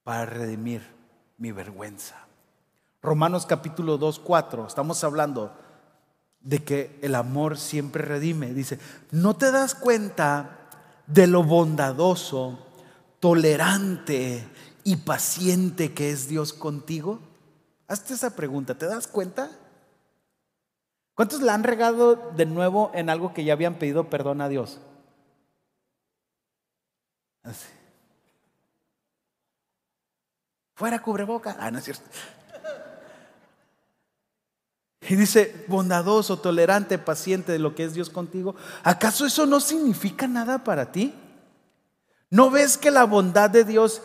para 0.03 0.25
redimir 0.25 0.81
mi 1.37 1.51
vergüenza. 1.51 2.15
Romanos 3.01 3.45
capítulo 3.45 3.97
2, 3.97 4.19
4, 4.19 4.67
estamos 4.67 5.03
hablando 5.03 5.55
de 6.41 6.63
que 6.63 6.99
el 7.01 7.15
amor 7.15 7.57
siempre 7.57 8.03
redime. 8.03 8.53
Dice, 8.53 8.79
¿no 9.11 9.35
te 9.35 9.51
das 9.51 9.75
cuenta 9.75 10.69
de 11.07 11.27
lo 11.27 11.43
bondadoso, 11.43 12.59
tolerante 13.19 14.47
y 14.85 14.97
paciente 14.97 15.93
que 15.93 16.11
es 16.11 16.29
Dios 16.29 16.53
contigo? 16.53 17.19
Hazte 17.87 18.13
esa 18.13 18.35
pregunta, 18.35 18.77
¿te 18.77 18.85
das 18.85 19.07
cuenta? 19.07 19.49
¿Cuántos 21.15 21.41
le 21.41 21.49
han 21.49 21.63
regado 21.63 22.15
de 22.15 22.45
nuevo 22.45 22.91
en 22.93 23.09
algo 23.09 23.33
que 23.33 23.43
ya 23.43 23.53
habían 23.53 23.75
pedido 23.75 24.09
perdón 24.09 24.41
a 24.41 24.47
Dios? 24.47 24.79
Así. 27.43 27.67
Fuera 30.75 31.01
cubreboca. 31.01 31.55
Ah, 31.59 31.71
no 31.71 31.79
es 31.79 31.85
cierto. 31.85 32.03
Y 35.07 35.15
dice, 35.15 35.65
bondadoso, 35.67 36.39
tolerante, 36.39 36.97
paciente 36.97 37.51
de 37.51 37.59
lo 37.59 37.75
que 37.75 37.85
es 37.85 37.93
Dios 37.93 38.09
contigo. 38.09 38.55
¿Acaso 38.83 39.25
eso 39.25 39.45
no 39.45 39.59
significa 39.59 40.27
nada 40.27 40.63
para 40.63 40.91
ti? 40.91 41.13
¿No 42.29 42.49
ves 42.49 42.77
que 42.77 42.91
la 42.91 43.05
bondad 43.05 43.49
de 43.49 43.63
Dios 43.63 44.01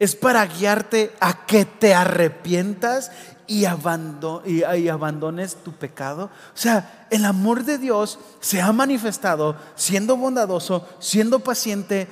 es 0.00 0.16
para 0.16 0.46
guiarte 0.46 1.14
a 1.20 1.44
que 1.44 1.66
te 1.66 1.94
arrepientas 1.94 3.12
y, 3.46 3.66
abandones 3.66 5.56
tu 5.56 5.72
pecado? 5.72 6.30
O 6.54 6.56
sea, 6.56 7.06
el 7.10 7.26
amor 7.26 7.64
de 7.64 7.76
Dios 7.76 8.18
se 8.40 8.62
ha 8.62 8.72
manifestado 8.72 9.56
siendo 9.74 10.16
bondadoso, 10.16 10.88
siendo 11.00 11.40
paciente, 11.40 12.08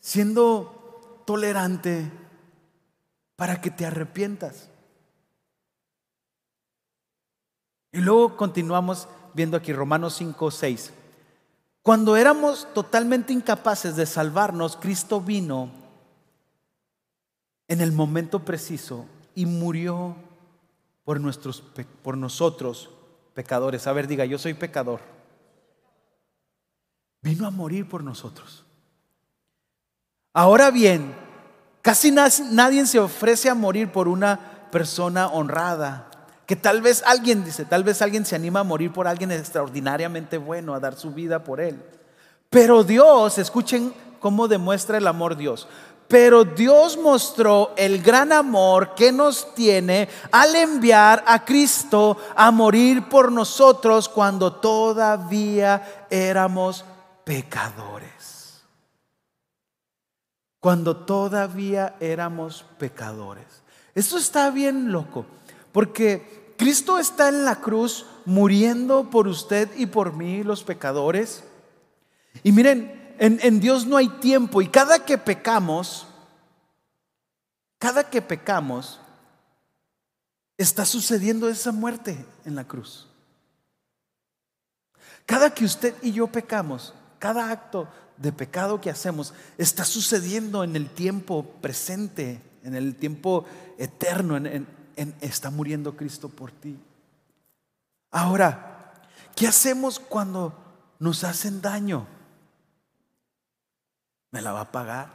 siendo 0.00 1.22
tolerante, 1.26 2.10
para 3.34 3.60
que 3.60 3.72
te 3.72 3.84
arrepientas. 3.84 4.68
Y 7.90 7.98
luego 7.98 8.36
continuamos 8.36 9.08
viendo 9.34 9.56
aquí 9.56 9.72
Romanos 9.72 10.14
5, 10.18 10.52
6. 10.52 10.92
Cuando 11.82 12.16
éramos 12.16 12.68
totalmente 12.74 13.32
incapaces 13.32 13.96
de 13.96 14.06
salvarnos, 14.06 14.76
Cristo 14.76 15.20
vino 15.20 15.77
en 17.68 17.80
el 17.80 17.92
momento 17.92 18.44
preciso 18.44 19.06
y 19.34 19.46
murió 19.46 20.16
por, 21.04 21.20
nuestros, 21.20 21.62
por 22.02 22.16
nosotros, 22.16 22.90
pecadores. 23.34 23.86
A 23.86 23.92
ver, 23.92 24.08
diga, 24.08 24.24
yo 24.24 24.38
soy 24.38 24.54
pecador. 24.54 25.00
Vino 27.22 27.46
a 27.46 27.50
morir 27.50 27.88
por 27.88 28.02
nosotros. 28.02 28.64
Ahora 30.32 30.70
bien, 30.70 31.14
casi 31.82 32.10
nadie 32.10 32.86
se 32.86 32.98
ofrece 32.98 33.48
a 33.48 33.54
morir 33.54 33.92
por 33.92 34.08
una 34.08 34.68
persona 34.70 35.28
honrada 35.28 36.08
que 36.48 36.56
tal 36.56 36.80
vez 36.80 37.02
alguien, 37.04 37.44
dice, 37.44 37.66
tal 37.66 37.84
vez 37.84 38.00
alguien 38.00 38.24
se 38.24 38.34
anima 38.34 38.60
a 38.60 38.64
morir 38.64 38.90
por 38.90 39.06
alguien 39.06 39.30
extraordinariamente 39.30 40.38
bueno, 40.38 40.72
a 40.72 40.80
dar 40.80 40.96
su 40.96 41.12
vida 41.12 41.44
por 41.44 41.60
él. 41.60 41.78
Pero 42.48 42.84
Dios, 42.84 43.36
escuchen 43.36 43.92
cómo 44.18 44.48
demuestra 44.48 44.96
el 44.96 45.06
amor 45.06 45.36
Dios. 45.36 45.68
Pero 46.08 46.44
Dios 46.44 46.96
mostró 46.96 47.74
el 47.76 48.02
gran 48.02 48.32
amor 48.32 48.94
que 48.94 49.12
nos 49.12 49.54
tiene 49.54 50.08
al 50.32 50.56
enviar 50.56 51.22
a 51.26 51.44
Cristo 51.44 52.16
a 52.34 52.50
morir 52.50 53.10
por 53.10 53.30
nosotros 53.30 54.08
cuando 54.08 54.54
todavía 54.54 56.06
éramos 56.08 56.84
pecadores. 57.24 58.62
Cuando 60.60 60.96
todavía 60.96 61.96
éramos 62.00 62.64
pecadores. 62.78 63.44
Esto 63.94 64.16
está 64.16 64.50
bien 64.50 64.90
loco, 64.90 65.26
porque 65.72 66.54
Cristo 66.56 66.98
está 66.98 67.28
en 67.28 67.44
la 67.44 67.56
cruz 67.56 68.06
muriendo 68.24 69.10
por 69.10 69.28
usted 69.28 69.68
y 69.76 69.86
por 69.86 70.14
mí, 70.14 70.42
los 70.42 70.64
pecadores. 70.64 71.44
Y 72.42 72.52
miren, 72.52 73.07
en, 73.18 73.60
Dios 73.60 73.86
no 73.86 73.96
hay 73.96 74.08
tiempo 74.08 74.62
y 74.62 74.68
cada 74.68 75.04
que 75.04 75.18
pecamos, 75.18 76.06
cada 77.78 78.08
que 78.08 78.22
pecamos, 78.22 79.00
está 80.56 80.84
sucediendo 80.84 81.48
esa 81.48 81.72
muerte 81.72 82.24
en 82.44 82.54
la 82.54 82.64
cruz. 82.64 83.08
Cada 85.26 85.52
que 85.52 85.64
usted 85.64 85.94
y 86.02 86.12
yo 86.12 86.28
pecamos, 86.28 86.94
cada 87.18 87.50
acto 87.50 87.88
de 88.16 88.32
pecado 88.32 88.80
que 88.80 88.90
hacemos 88.90 89.34
está 89.58 89.84
sucediendo 89.84 90.64
en 90.64 90.76
el 90.76 90.88
tiempo 90.88 91.44
presente, 91.60 92.40
en 92.62 92.74
el 92.74 92.94
tiempo 92.94 93.44
eterno, 93.78 94.36
en, 94.36 94.66
está 95.20 95.50
muriendo 95.50 95.96
Cristo 95.96 96.28
por 96.28 96.50
ti. 96.50 96.76
Ahora, 98.10 98.94
¿qué 99.36 99.46
hacemos 99.46 99.98
cuando 99.98 100.54
nos 100.98 101.24
hacen 101.24 101.60
daño? 101.60 102.06
Me 104.30 104.42
la 104.42 104.52
va 104.52 104.60
a 104.62 104.72
pagar. 104.72 105.08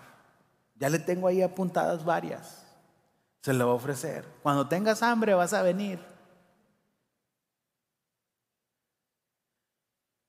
Ya 0.75 0.89
le 0.89 0.99
tengo 0.99 1.27
ahí 1.27 1.41
apuntadas 1.41 2.03
varias. 2.03 2.65
Se 3.41 3.53
la 3.53 3.65
va 3.65 3.71
a 3.71 3.75
ofrecer. 3.75 4.25
Cuando 4.41 4.67
tengas 4.67 5.03
hambre 5.03 5.33
vas 5.33 5.53
a 5.53 5.61
venir. 5.61 5.99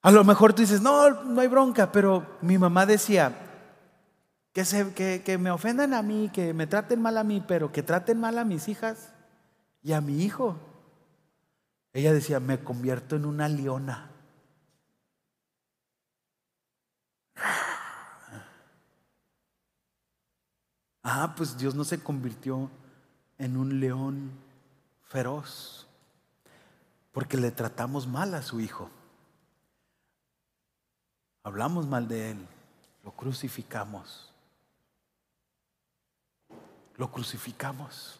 A 0.03 0.11
lo 0.11 0.23
mejor 0.23 0.53
tú 0.53 0.63
dices, 0.63 0.83
no, 0.83 1.11
no 1.25 1.41
hay 1.41 1.49
bronca, 1.49 1.91
pero 1.91 2.27
mi 2.43 2.59
mamá 2.59 2.85
decía, 2.85 3.33
que, 4.53 4.65
se, 4.65 4.93
que, 4.95 5.23
que 5.25 5.39
me 5.39 5.51
ofendan 5.51 5.95
a 5.95 6.03
mí, 6.03 6.31
que 6.33 6.53
me 6.53 6.67
traten 6.67 7.01
mal 7.01 7.17
a 7.17 7.25
mí, 7.25 7.43
pero 7.47 7.73
que 7.73 7.83
traten 7.83 8.21
mal 8.21 8.39
a 8.39 8.45
mis 8.45 8.69
hijas 8.69 9.13
y 9.83 9.93
a 9.93 10.01
mi 10.01 10.23
hijo. 10.23 10.57
Ella 11.93 12.13
decía, 12.13 12.39
me 12.39 12.63
convierto 12.63 13.17
en 13.17 13.25
una 13.25 13.49
leona. 13.49 14.11
Ah, 21.07 21.35
pues 21.37 21.59
Dios 21.59 21.75
no 21.75 21.85
se 21.85 22.03
convirtió 22.03 22.71
en 23.37 23.59
un 23.59 23.79
león 23.79 24.33
feroz, 25.03 25.87
porque 27.13 27.37
le 27.37 27.51
tratamos 27.51 28.07
mal 28.07 28.35
a 28.35 28.41
su 28.41 28.59
hijo. 28.59 28.89
Hablamos 31.43 31.87
mal 31.87 32.09
de 32.09 32.31
él, 32.31 32.49
lo 33.05 33.13
crucificamos. 33.13 34.33
Lo 36.97 37.13
crucificamos. 37.13 38.19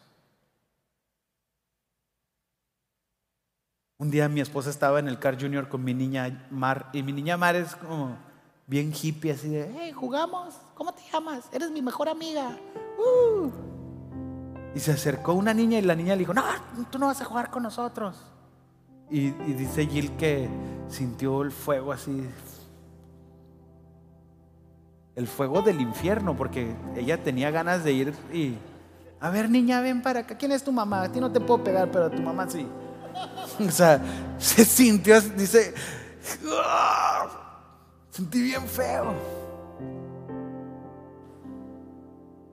Un 3.97 4.11
día 4.11 4.29
mi 4.29 4.41
esposa 4.41 4.69
estaba 4.69 4.99
en 4.99 5.07
el 5.07 5.17
Car 5.17 5.41
Junior 5.41 5.69
con 5.69 5.83
mi 5.83 5.95
niña 5.95 6.47
Mar 6.51 6.89
y 6.93 7.01
mi 7.01 7.13
niña 7.13 7.35
Mar 7.35 7.55
es 7.55 7.75
como 7.77 8.15
bien 8.67 8.91
hippie 8.93 9.31
así 9.31 9.49
de, 9.49 9.71
hey, 9.77 9.91
jugamos, 9.91 10.55
¿cómo 10.73 10.93
te 10.93 11.01
llamas? 11.11 11.45
Eres 11.51 11.71
mi 11.71 11.81
mejor 11.81 12.09
amiga. 12.09 12.57
Uh". 12.97 13.51
Y 14.73 14.79
se 14.79 14.91
acercó 14.91 15.33
una 15.33 15.53
niña 15.53 15.77
y 15.79 15.81
la 15.81 15.95
niña 15.95 16.15
le 16.15 16.19
dijo, 16.19 16.33
no, 16.33 16.43
tú 16.89 16.99
no 16.99 17.07
vas 17.07 17.21
a 17.21 17.25
jugar 17.25 17.49
con 17.49 17.63
nosotros. 17.63 18.17
Y, 19.09 19.29
dice 19.29 19.85
Jill 19.85 20.17
que 20.17 20.49
sintió 20.89 21.43
el 21.43 21.51
fuego 21.51 21.91
así, 21.91 22.27
el 25.15 25.27
fuego 25.27 25.61
del 25.61 25.79
infierno, 25.79 26.35
porque 26.35 26.75
ella 26.95 27.23
tenía 27.23 27.51
ganas 27.51 27.83
de 27.83 27.93
ir 27.93 28.13
y, 28.33 28.55
a 29.21 29.29
ver 29.29 29.49
niña, 29.49 29.79
ven 29.79 30.01
para 30.01 30.21
acá, 30.21 30.37
¿quién 30.37 30.51
es 30.51 30.63
tu 30.63 30.71
mamá? 30.71 31.03
A 31.03 31.11
ti 31.11 31.19
no 31.19 31.31
te 31.31 31.39
puedo 31.39 31.63
pegar, 31.63 31.89
pero 31.91 32.05
a 32.05 32.09
tu 32.09 32.21
mamá 32.21 32.49
sí. 32.49 32.67
O 33.65 33.71
sea, 33.71 34.01
se 34.37 34.65
sintió, 34.65 35.21
dice, 35.21 35.73
ah, 36.51 37.44
sentí 38.15 38.41
bien 38.41 38.65
feo. 38.65 39.13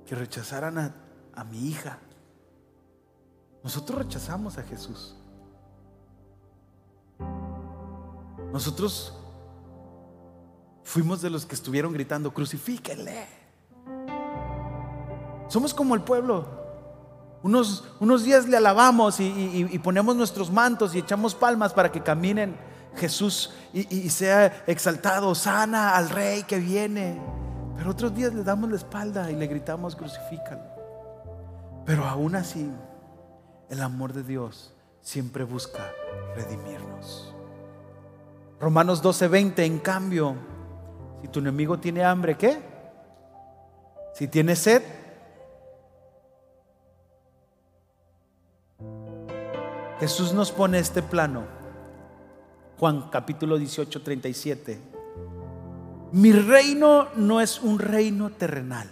Que 0.04 0.16
rechazaran 0.16 0.76
a, 0.76 1.44
mi 1.44 1.68
hija. 1.68 1.98
Nosotros 3.62 3.98
rechazamos 4.00 4.58
a 4.58 4.64
Jesús. 4.64 5.14
Nosotros 8.52 9.14
fuimos 10.82 11.22
de 11.22 11.30
los 11.30 11.46
que 11.46 11.54
estuvieron 11.54 11.92
gritando, 11.92 12.34
crucifíquenle. 12.34 13.26
Somos 15.46 15.72
como 15.72 15.94
el 15.94 16.02
pueblo. 16.02 16.60
Unos, 17.44 17.88
unos 18.00 18.24
días 18.24 18.48
le 18.48 18.56
alabamos 18.56 19.20
y, 19.20 19.78
ponemos 19.78 20.16
nuestros 20.16 20.50
mantos 20.50 20.94
y 20.96 20.98
echamos 20.98 21.36
palmas 21.36 21.72
para 21.72 21.92
que 21.92 22.02
caminen 22.02 22.71
Jesús 22.96 23.52
y, 23.72 24.08
sea 24.10 24.64
exaltado, 24.66 25.34
sana 25.34 25.96
al 25.96 26.10
rey 26.10 26.42
que 26.42 26.58
viene. 26.58 27.20
Pero 27.76 27.90
otros 27.90 28.14
días 28.14 28.34
le 28.34 28.44
damos 28.44 28.70
la 28.70 28.76
espalda 28.76 29.30
y 29.30 29.36
le 29.36 29.46
gritamos, 29.46 29.96
crucifícalo. 29.96 30.62
Pero 31.84 32.04
aún 32.04 32.36
así, 32.36 32.70
el 33.70 33.80
amor 33.82 34.12
de 34.12 34.22
Dios 34.22 34.72
siempre 35.00 35.44
busca 35.44 35.90
redimirnos. 36.36 37.34
Romanos 38.60 39.02
12:20, 39.02 39.64
en 39.64 39.78
cambio, 39.78 40.36
si 41.20 41.28
tu 41.28 41.40
enemigo 41.40 41.78
tiene 41.78 42.04
hambre, 42.04 42.36
¿qué? 42.36 42.60
Si 44.14 44.28
tiene 44.28 44.54
sed, 44.54 44.82
Jesús 49.98 50.32
nos 50.32 50.52
pone 50.52 50.78
este 50.78 51.02
plano. 51.02 51.61
Juan 52.82 53.10
capítulo 53.10 53.58
18, 53.58 54.02
37. 54.02 54.80
Mi 56.10 56.32
reino 56.32 57.06
no 57.14 57.40
es 57.40 57.60
un 57.60 57.78
reino 57.78 58.30
terrenal. 58.30 58.90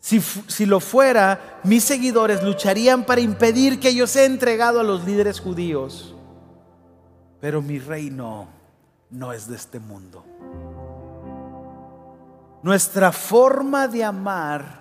Si, 0.00 0.18
si, 0.18 0.64
lo 0.64 0.80
fuera, 0.80 1.60
mis 1.62 1.84
seguidores 1.84 2.42
lucharían 2.42 3.04
para 3.04 3.20
impedir 3.20 3.78
que 3.78 3.94
yo 3.94 4.06
sea 4.06 4.24
entregado 4.24 4.80
a 4.80 4.82
los 4.82 5.04
líderes 5.04 5.40
judíos. 5.40 6.14
Pero 7.38 7.60
mi 7.60 7.78
reino 7.78 8.48
no 9.10 9.34
es 9.34 9.46
de 9.46 9.56
este 9.56 9.78
mundo. 9.78 10.24
Nuestra 12.62 13.12
forma 13.12 13.88
de 13.88 14.04
amar, 14.04 14.80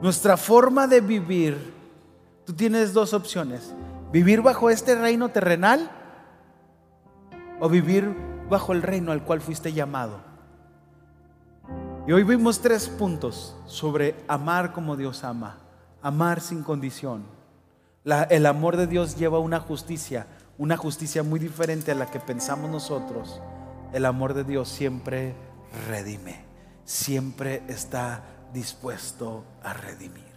nuestra 0.00 0.36
forma 0.36 0.88
de 0.88 1.00
vivir, 1.02 1.72
tú 2.44 2.52
tienes 2.52 2.92
dos 2.92 3.14
opciones. 3.14 3.72
Vivir 4.10 4.42
bajo 4.42 4.70
este 4.70 4.96
reino 4.96 5.28
terrenal 5.28 6.01
o 7.62 7.68
vivir 7.68 8.12
bajo 8.50 8.72
el 8.72 8.82
reino 8.82 9.12
al 9.12 9.22
cual 9.22 9.40
fuiste 9.40 9.72
llamado. 9.72 10.18
Y 12.08 12.10
hoy 12.10 12.24
vimos 12.24 12.60
tres 12.60 12.88
puntos 12.88 13.56
sobre 13.66 14.16
amar 14.26 14.72
como 14.72 14.96
Dios 14.96 15.22
ama, 15.22 15.58
amar 16.02 16.40
sin 16.40 16.64
condición. 16.64 17.22
el 18.30 18.46
amor 18.46 18.76
de 18.76 18.88
Dios 18.88 19.14
lleva 19.14 19.38
una 19.38 19.60
justicia, 19.60 20.26
una 20.58 20.76
justicia 20.76 21.22
muy 21.22 21.38
diferente 21.38 21.92
a 21.92 21.94
la 21.94 22.10
que 22.10 22.18
pensamos 22.18 22.68
nosotros. 22.68 23.40
El 23.92 24.06
amor 24.06 24.34
de 24.34 24.42
Dios 24.42 24.68
siempre 24.68 25.36
redime, 25.88 26.44
siempre 26.84 27.62
está 27.68 28.24
dispuesto 28.52 29.44
a 29.62 29.72
redimir. 29.72 30.32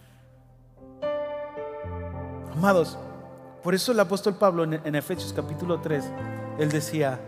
Amados, 2.52 2.96
por 3.64 3.74
eso 3.74 3.90
el 3.90 3.98
apóstol 3.98 4.36
Pablo 4.36 4.62
en, 4.62 4.94
Efesios 4.94 5.32
capítulo 5.32 5.80
3, 5.80 6.04
él 6.58 6.70
decía, 6.70 7.20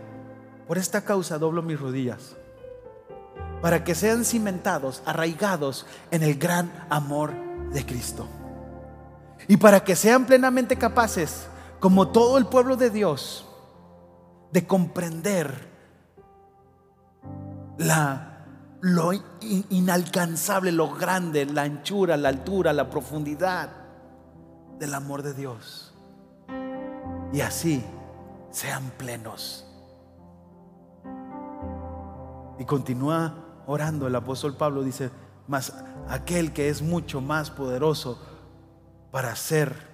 por 0.67 0.77
esta 0.77 1.01
causa 1.01 1.37
doblo 1.37 1.61
mis 1.61 1.79
rodillas, 1.79 2.35
para 3.61 3.83
que 3.83 3.95
sean 3.95 4.25
cimentados, 4.25 5.01
arraigados 5.05 5.85
en 6.11 6.23
el 6.23 6.35
gran 6.35 6.71
amor 6.89 7.33
de 7.71 7.85
Cristo. 7.85 8.27
Y 9.47 9.57
para 9.57 9.83
que 9.83 9.95
sean 9.95 10.25
plenamente 10.25 10.77
capaces 10.77 11.47
como 11.79 12.09
todo 12.09 12.37
el 12.37 12.45
pueblo 12.45 12.75
de 12.75 12.89
Dios, 12.89 13.45
de 14.51 14.65
comprender 14.65 15.69
la, 17.77 18.45
lo 18.81 19.11
inalcanzable, 19.69 20.71
lo 20.71 20.93
grande, 20.93 21.45
la 21.45 21.63
anchura, 21.63 22.17
la 22.17 22.29
altura, 22.29 22.73
la 22.73 22.89
profundidad 22.89 23.69
del 24.79 24.93
amor 24.93 25.23
de 25.23 25.33
Dios. 25.33 25.93
Y 27.33 27.41
así 27.41 27.83
sean 28.51 28.91
plenos. 28.97 29.65
Y 32.57 32.65
continúa 32.65 33.61
orando 33.67 34.07
el 34.07 34.15
apóstol 34.15 34.55
Pablo, 34.57 34.83
dice, 34.83 35.11
mas 35.47 35.73
aquel 36.07 36.53
que 36.53 36.69
es 36.69 36.81
mucho 36.81 37.21
más 37.21 37.51
poderoso 37.51 38.19
para 39.11 39.31
hacer 39.31 39.89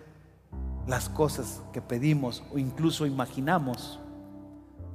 las 0.87 1.09
cosas 1.09 1.61
que 1.73 1.81
pedimos 1.81 2.43
o 2.53 2.57
incluso 2.57 3.05
imaginamos, 3.05 3.99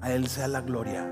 a 0.00 0.12
Él 0.12 0.28
sea 0.28 0.48
la 0.48 0.62
gloria 0.62 1.04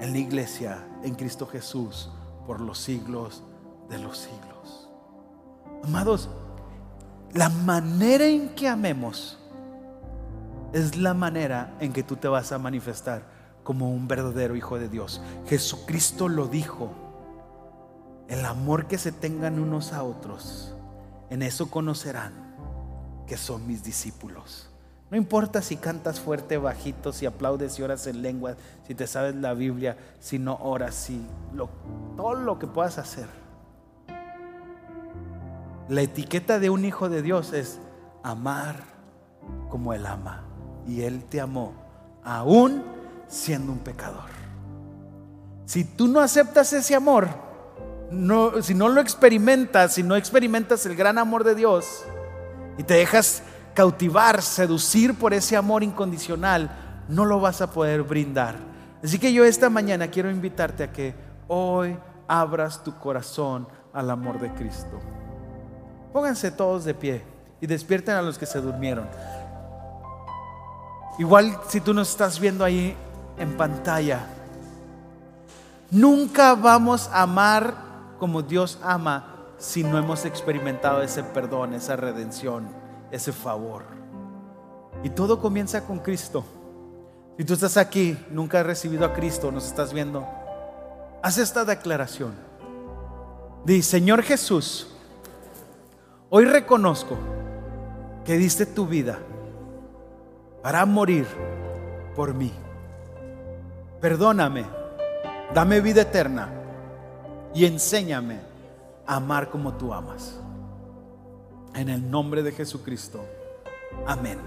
en 0.00 0.12
la 0.12 0.18
iglesia, 0.18 0.86
en 1.02 1.14
Cristo 1.14 1.46
Jesús, 1.46 2.10
por 2.46 2.60
los 2.60 2.78
siglos 2.78 3.42
de 3.88 3.98
los 3.98 4.18
siglos. 4.18 4.90
Amados, 5.82 6.28
la 7.32 7.48
manera 7.48 8.26
en 8.26 8.54
que 8.54 8.68
amemos 8.68 9.38
es 10.74 10.96
la 10.96 11.14
manera 11.14 11.72
en 11.78 11.92
que 11.92 12.02
tú 12.02 12.16
te 12.16 12.26
vas 12.26 12.50
a 12.50 12.58
manifestar 12.58 13.22
como 13.62 13.90
un 13.92 14.08
verdadero 14.08 14.56
hijo 14.56 14.78
de 14.78 14.88
Dios. 14.88 15.22
Jesucristo 15.46 16.28
lo 16.28 16.48
dijo. 16.48 16.90
El 18.28 18.44
amor 18.44 18.86
que 18.86 18.98
se 18.98 19.12
tengan 19.12 19.58
unos 19.60 19.92
a 19.92 20.02
otros, 20.02 20.74
en 21.30 21.42
eso 21.42 21.70
conocerán 21.70 22.32
que 23.26 23.36
son 23.36 23.66
mis 23.66 23.84
discípulos. 23.84 24.70
No 25.10 25.16
importa 25.16 25.62
si 25.62 25.76
cantas 25.76 26.20
fuerte, 26.20 26.56
bajito, 26.56 27.12
si 27.12 27.26
aplaudes 27.26 27.78
y 27.78 27.82
oras 27.82 28.06
en 28.06 28.22
lengua, 28.22 28.56
si 28.86 28.94
te 28.94 29.06
sabes 29.06 29.36
la 29.36 29.54
Biblia, 29.54 29.96
si 30.18 30.38
no 30.38 30.56
oras, 30.56 30.94
si 30.94 31.24
todo 32.16 32.34
lo 32.34 32.58
que 32.58 32.66
puedas 32.66 32.98
hacer. 32.98 33.28
La 35.88 36.00
etiqueta 36.00 36.58
de 36.58 36.70
un 36.70 36.84
hijo 36.84 37.10
de 37.10 37.20
Dios 37.22 37.52
es 37.52 37.78
amar 38.22 38.82
como 39.68 39.92
Él 39.92 40.06
ama. 40.06 40.43
Y 40.86 41.02
Él 41.02 41.24
te 41.24 41.40
amó 41.40 41.72
aún 42.24 42.82
siendo 43.28 43.72
un 43.72 43.78
pecador. 43.78 44.30
Si 45.66 45.84
tú 45.84 46.08
no 46.08 46.20
aceptas 46.20 46.72
ese 46.72 46.94
amor, 46.94 47.28
no, 48.10 48.62
si 48.62 48.74
no 48.74 48.88
lo 48.88 49.00
experimentas, 49.00 49.94
si 49.94 50.02
no 50.02 50.16
experimentas 50.16 50.84
el 50.86 50.94
gran 50.94 51.18
amor 51.18 51.44
de 51.44 51.54
Dios, 51.54 52.04
y 52.76 52.82
te 52.82 52.94
dejas 52.94 53.42
cautivar, 53.74 54.42
seducir 54.42 55.14
por 55.14 55.34
ese 55.34 55.56
amor 55.56 55.82
incondicional, 55.82 57.04
no 57.08 57.24
lo 57.24 57.40
vas 57.40 57.60
a 57.60 57.70
poder 57.70 58.02
brindar. 58.02 58.56
Así 59.02 59.18
que 59.18 59.32
yo 59.32 59.44
esta 59.44 59.68
mañana 59.68 60.08
quiero 60.08 60.30
invitarte 60.30 60.84
a 60.84 60.92
que 60.92 61.14
hoy 61.48 61.96
abras 62.26 62.82
tu 62.82 62.96
corazón 62.98 63.68
al 63.92 64.10
amor 64.10 64.40
de 64.40 64.52
Cristo. 64.54 65.00
Pónganse 66.12 66.50
todos 66.50 66.84
de 66.84 66.94
pie 66.94 67.22
y 67.60 67.66
despierten 67.66 68.14
a 68.14 68.22
los 68.22 68.38
que 68.38 68.46
se 68.46 68.60
durmieron. 68.60 69.08
Igual 71.18 71.60
si 71.68 71.80
tú 71.80 71.94
nos 71.94 72.10
estás 72.10 72.40
viendo 72.40 72.64
ahí 72.64 72.96
en 73.38 73.56
pantalla, 73.56 74.26
nunca 75.90 76.54
vamos 76.54 77.08
a 77.12 77.22
amar 77.22 77.74
como 78.18 78.42
Dios 78.42 78.78
ama 78.82 79.34
si 79.58 79.84
no 79.84 79.96
hemos 79.96 80.24
experimentado 80.24 81.02
ese 81.02 81.22
perdón, 81.22 81.74
esa 81.74 81.94
redención, 81.94 82.68
ese 83.12 83.32
favor. 83.32 83.84
Y 85.04 85.10
todo 85.10 85.40
comienza 85.40 85.86
con 85.86 86.00
Cristo. 86.00 86.44
Si 87.38 87.44
tú 87.44 87.54
estás 87.54 87.76
aquí, 87.76 88.18
nunca 88.30 88.60
has 88.60 88.66
recibido 88.66 89.04
a 89.04 89.12
Cristo, 89.12 89.52
nos 89.52 89.66
estás 89.66 89.92
viendo, 89.92 90.26
haz 91.22 91.38
esta 91.38 91.64
declaración. 91.64 92.32
Di, 93.64 93.82
Señor 93.82 94.22
Jesús, 94.22 94.88
hoy 96.28 96.44
reconozco 96.44 97.16
que 98.24 98.36
diste 98.36 98.66
tu 98.66 98.86
vida 98.86 99.18
para 100.64 100.86
morir 100.86 101.26
por 102.16 102.32
mí. 102.32 102.50
Perdóname, 104.00 104.64
dame 105.52 105.82
vida 105.82 106.00
eterna 106.00 106.48
y 107.52 107.66
enséñame 107.66 108.40
amar 109.06 109.50
como 109.50 109.74
tú 109.74 109.92
amas. 109.92 110.40
En 111.74 111.90
el 111.90 112.10
nombre 112.10 112.42
de 112.42 112.50
Jesucristo. 112.50 113.22
Amén. 114.06 114.38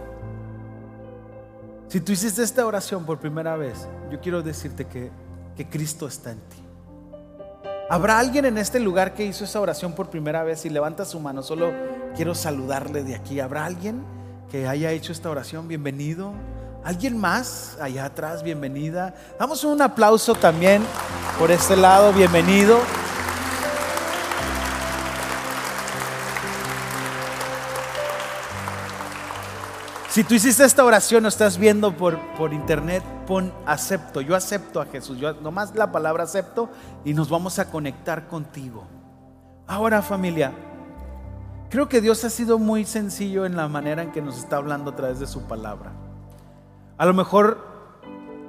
Si 1.88 2.02
tú 2.02 2.14
hiciste 2.14 2.42
esta 2.42 2.66
oración 2.66 3.06
por 3.06 3.20
primera 3.20 3.56
vez, 3.56 3.88
yo 4.10 4.20
quiero 4.20 4.42
decirte 4.42 4.86
que, 4.86 5.12
que 5.56 5.70
Cristo 5.70 6.08
está 6.08 6.32
en 6.32 6.40
ti. 6.40 6.64
¿Habrá 7.92 8.18
alguien 8.18 8.46
en 8.46 8.58
este 8.58 8.80
lugar 8.80 9.14
que 9.14 9.24
hizo 9.24 9.44
esa 9.44 9.62
oración 9.62 9.94
por 9.94 10.10
primera 10.10 10.42
vez 10.42 10.66
y 10.66 10.72
levanta 10.72 11.06
su 11.06 11.20
mano? 11.20 11.44
Solo 11.44 11.72
quiero 12.16 12.34
saludarle 12.34 13.04
de 13.04 13.14
aquí. 13.14 13.40
¿Habrá 13.40 13.66
alguien 13.66 14.17
que 14.50 14.68
haya 14.68 14.92
hecho 14.92 15.12
esta 15.12 15.30
oración? 15.30 15.68
Bienvenido. 15.68 16.34
¿Alguien 16.84 17.18
más 17.18 17.78
allá 17.82 18.06
atrás? 18.06 18.44
Bienvenida. 18.44 19.14
Damos 19.38 19.64
un 19.64 19.82
aplauso 19.82 20.36
también 20.36 20.84
por 21.38 21.52
este 21.52 21.76
lado. 21.76 22.14
Bienvenido. 22.14 22.80
Si 30.10 30.24
tú 30.24 30.34
hiciste 30.34 30.64
esta 30.64 30.84
oración 30.84 31.26
o 31.26 31.28
estás 31.28 31.58
viendo 31.58 31.96
por, 31.96 32.18
por 32.38 32.54
internet, 32.54 33.04
pon 33.28 33.54
acepto, 33.68 34.22
yo 34.22 34.36
acepto 34.36 34.82
a 34.82 34.86
Jesús, 34.86 35.20
yo 35.20 35.34
nomás 35.34 35.76
la 35.76 35.92
palabra 35.92 36.24
acepto 36.24 36.72
y 37.06 37.14
nos 37.14 37.30
vamos 37.30 37.60
a 37.60 37.70
conectar 37.70 38.28
contigo. 38.28 38.88
Ahora 39.68 40.02
familia, 40.02 40.54
creo 41.70 41.90
que 41.90 42.02
Dios 42.02 42.24
ha 42.24 42.30
sido 42.30 42.60
muy 42.60 42.86
sencillo 42.86 43.46
en 43.46 43.56
la 43.56 43.68
manera 43.68 44.04
en 44.04 44.12
que 44.12 44.22
nos 44.22 44.38
está 44.38 44.58
hablando 44.58 44.92
a 44.92 44.96
través 44.96 45.20
de 45.20 45.28
su 45.28 45.44
palabra. 45.44 45.92
A 46.98 47.06
lo 47.06 47.14
mejor, 47.14 47.66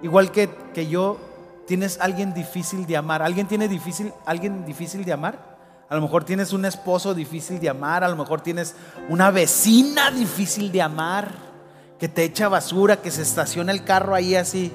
igual 0.02 0.30
que, 0.30 0.48
que 0.72 0.88
yo, 0.88 1.18
tienes 1.66 2.00
alguien 2.00 2.32
difícil 2.32 2.86
de 2.86 2.96
amar. 2.96 3.22
¿Alguien 3.22 3.46
tiene 3.46 3.68
difícil, 3.68 4.12
alguien 4.24 4.64
difícil 4.64 5.04
de 5.04 5.12
amar? 5.12 5.58
A 5.90 5.94
lo 5.94 6.00
mejor 6.02 6.24
tienes 6.24 6.52
un 6.52 6.64
esposo 6.64 7.14
difícil 7.14 7.60
de 7.60 7.68
amar, 7.68 8.04
a 8.04 8.08
lo 8.08 8.16
mejor 8.16 8.40
tienes 8.40 8.74
una 9.08 9.30
vecina 9.30 10.10
difícil 10.10 10.72
de 10.72 10.82
amar, 10.82 11.30
que 11.98 12.08
te 12.08 12.24
echa 12.24 12.48
basura, 12.48 12.96
que 12.96 13.10
se 13.10 13.22
estaciona 13.22 13.72
el 13.72 13.84
carro 13.84 14.14
ahí 14.14 14.34
así. 14.34 14.72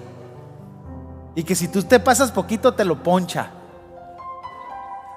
Y 1.36 1.44
que 1.44 1.56
si 1.56 1.68
tú 1.68 1.84
te 1.84 2.00
pasas 2.00 2.32
poquito 2.32 2.74
te 2.74 2.86
lo 2.86 3.02
poncha. 3.02 3.52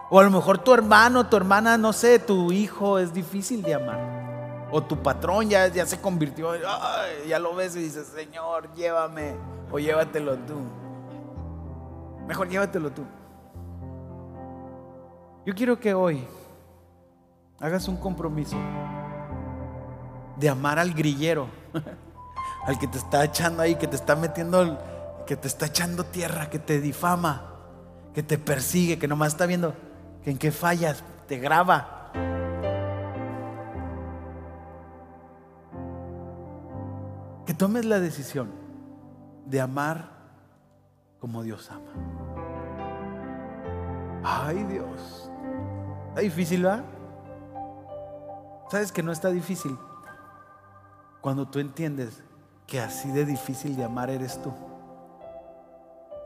O 0.08 0.20
a 0.20 0.22
lo 0.22 0.30
mejor 0.30 0.58
tu 0.58 0.72
hermano, 0.72 1.26
tu 1.26 1.36
hermana, 1.36 1.76
no 1.76 1.92
sé, 1.92 2.18
tu 2.18 2.52
hijo 2.52 2.98
es 2.98 3.12
difícil 3.12 3.62
de 3.62 3.74
amar. 3.74 4.68
O 4.70 4.82
tu 4.82 5.02
patrón 5.02 5.48
ya, 5.48 5.66
ya 5.68 5.84
se 5.84 6.00
convirtió, 6.00 6.52
ya 7.26 7.38
lo 7.38 7.54
ves 7.54 7.74
y 7.76 7.80
dices, 7.80 8.06
Señor, 8.08 8.72
llévame 8.74 9.34
o 9.70 9.78
llévatelo 9.78 10.36
tú. 10.38 10.60
Mejor 12.28 12.48
llévatelo 12.48 12.90
tú. 12.90 13.02
Yo 15.44 15.54
quiero 15.54 15.78
que 15.78 15.94
hoy 15.94 16.24
hagas 17.58 17.88
un 17.88 17.96
compromiso 17.96 18.56
de 20.36 20.48
amar 20.48 20.78
al 20.78 20.92
grillero, 20.92 21.48
al 22.66 22.78
que 22.78 22.86
te 22.86 22.98
está 22.98 23.24
echando 23.24 23.62
ahí, 23.62 23.76
que 23.76 23.86
te 23.86 23.96
está 23.96 24.14
metiendo, 24.14 24.78
que 25.26 25.36
te 25.36 25.48
está 25.48 25.66
echando 25.66 26.04
tierra, 26.04 26.50
que 26.50 26.58
te 26.58 26.80
difama, 26.80 27.54
que 28.14 28.22
te 28.22 28.38
persigue, 28.38 28.98
que 28.98 29.08
nomás 29.08 29.28
está 29.32 29.46
viendo 29.46 29.74
en 30.26 30.38
qué 30.38 30.50
fallas, 30.50 31.02
te 31.28 31.38
graba. 31.38 32.10
Que 37.46 37.54
tomes 37.54 37.84
la 37.84 38.00
decisión 38.00 38.50
de 39.46 39.60
amar 39.60 40.10
como 41.20 41.44
Dios 41.44 41.70
ama. 41.70 41.92
Ay 44.24 44.64
Dios, 44.64 45.30
¿está 46.08 46.20
difícil, 46.20 46.66
va? 46.66 46.82
¿Sabes 48.68 48.90
que 48.90 49.04
no 49.04 49.12
está 49.12 49.30
difícil? 49.30 49.78
Cuando 51.20 51.46
tú 51.46 51.60
entiendes 51.60 52.24
que 52.66 52.80
así 52.80 53.12
de 53.12 53.24
difícil 53.24 53.76
de 53.76 53.84
amar 53.84 54.10
eres 54.10 54.42
tú, 54.42 54.52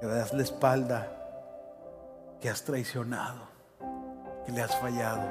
que 0.01 0.07
das 0.07 0.33
la 0.33 0.43
espalda, 0.43 1.07
que 2.41 2.49
has 2.49 2.65
traicionado, 2.65 3.50
que 4.45 4.53
le 4.53 4.63
has 4.63 4.75
fallado 4.77 5.23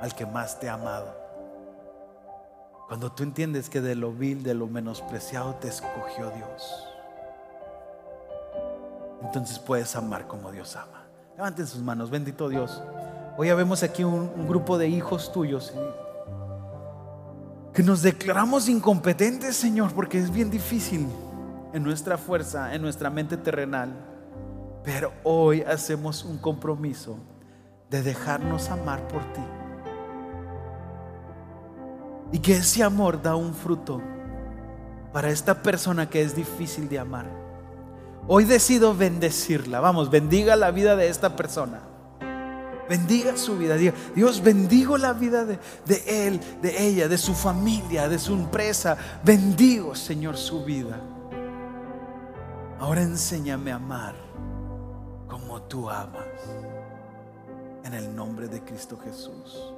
al 0.00 0.14
que 0.14 0.26
más 0.26 0.58
te 0.60 0.68
ha 0.68 0.74
amado. 0.74 1.14
Cuando 2.88 3.10
tú 3.12 3.22
entiendes 3.22 3.70
que 3.70 3.80
de 3.80 3.94
lo 3.94 4.12
vil, 4.12 4.42
de 4.42 4.54
lo 4.54 4.66
menospreciado 4.66 5.54
te 5.54 5.68
escogió 5.68 6.30
Dios 6.30 6.90
entonces 9.24 9.58
puedes 9.58 9.96
amar 9.96 10.26
como 10.26 10.52
Dios 10.52 10.76
ama. 10.76 11.06
Levanten 11.36 11.66
sus 11.66 11.82
manos, 11.82 12.10
bendito 12.10 12.48
Dios. 12.48 12.82
Hoy 13.36 13.50
vemos 13.52 13.82
aquí 13.82 14.04
un, 14.04 14.46
grupo 14.46 14.78
de 14.78 14.88
hijos 14.88 15.32
tuyos 15.32 15.72
que 17.72 17.82
nos 17.82 18.02
declaramos 18.02 18.68
incompetentes, 18.68 19.56
Señor, 19.56 19.92
porque 19.92 20.18
es 20.18 20.30
bien 20.30 20.50
difícil 20.50 21.08
en 21.72 21.82
nuestra 21.82 22.16
fuerza, 22.16 22.72
en 22.74 22.82
nuestra 22.82 23.10
mente 23.10 23.36
terrenal. 23.36 23.92
Pero 24.84 25.12
hoy 25.24 25.62
hacemos 25.62 26.22
un 26.24 26.38
compromiso 26.38 27.16
de 27.90 28.02
dejarnos 28.02 28.70
amar 28.70 29.06
por 29.08 29.22
ti. 29.32 29.44
Y 32.32 32.38
que 32.40 32.56
ese 32.56 32.82
amor 32.82 33.22
da 33.22 33.36
un 33.36 33.54
fruto 33.54 34.00
para 35.12 35.30
esta 35.30 35.62
persona 35.62 36.08
que 36.10 36.22
es 36.22 36.34
difícil 36.34 36.88
de 36.88 36.98
amar. 36.98 37.26
Hoy 38.26 38.44
decido 38.44 38.94
bendecirla. 38.94 39.80
Vamos, 39.80 40.10
bendiga 40.10 40.56
la 40.56 40.70
vida 40.70 40.96
de 40.96 41.08
esta 41.08 41.36
persona. 41.36 41.80
Bendiga 42.88 43.36
su 43.36 43.56
vida. 43.56 43.76
Dios, 43.76 44.42
bendigo 44.42 44.98
la 44.98 45.12
vida 45.12 45.44
de, 45.44 45.58
de, 45.86 46.26
él, 46.26 46.40
de 46.60 46.86
ella, 46.86 47.08
de 47.08 47.18
su 47.18 47.34
familia, 47.34 48.08
de 48.08 48.18
su 48.18 48.34
empresa. 48.34 48.96
Bendigo, 49.22 49.94
Señor, 49.94 50.36
su 50.36 50.64
vida. 50.64 51.00
Ahora 52.80 53.02
enséñame 53.02 53.72
a 53.72 53.76
amar 53.76 54.14
como 55.28 55.62
tú 55.62 55.88
amas. 55.88 56.24
En 57.84 57.94
el 57.94 58.16
nombre 58.16 58.48
de 58.48 58.62
Cristo 58.62 58.98
Jesús. 58.98 59.72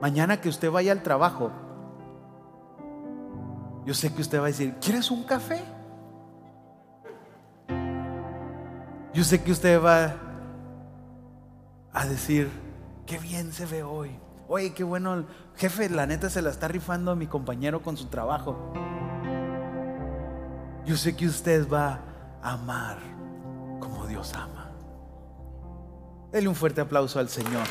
Mañana 0.00 0.40
que 0.40 0.48
usted 0.48 0.70
vaya 0.70 0.92
al 0.92 1.02
trabajo, 1.02 1.50
yo 3.86 3.94
sé 3.94 4.12
que 4.12 4.20
usted 4.20 4.38
va 4.38 4.44
a 4.44 4.48
decir, 4.48 4.74
¿quieres 4.80 5.10
un 5.10 5.24
café? 5.24 5.62
Yo 9.14 9.24
sé 9.24 9.42
que 9.42 9.50
usted 9.50 9.82
va 9.82 10.14
a 11.92 12.06
decir, 12.06 12.50
qué 13.06 13.18
bien 13.18 13.52
se 13.52 13.64
ve 13.64 13.82
hoy. 13.82 14.10
Oye, 14.48 14.74
qué 14.74 14.84
bueno, 14.84 15.24
jefe, 15.56 15.88
la 15.88 16.06
neta 16.06 16.28
se 16.28 16.42
la 16.42 16.50
está 16.50 16.68
rifando 16.68 17.10
a 17.10 17.16
mi 17.16 17.26
compañero 17.26 17.82
con 17.82 17.96
su 17.96 18.06
trabajo. 18.06 18.72
Yo 20.84 20.96
sé 20.96 21.16
que 21.16 21.26
usted 21.26 21.68
va 21.68 22.00
a 22.42 22.52
amar 22.52 22.98
como 23.80 24.06
Dios 24.06 24.34
ama. 24.34 24.55
Dele 26.36 26.48
un 26.48 26.54
fuerte 26.54 26.82
aplauso 26.82 27.18
al 27.18 27.30
Señor. 27.30 27.66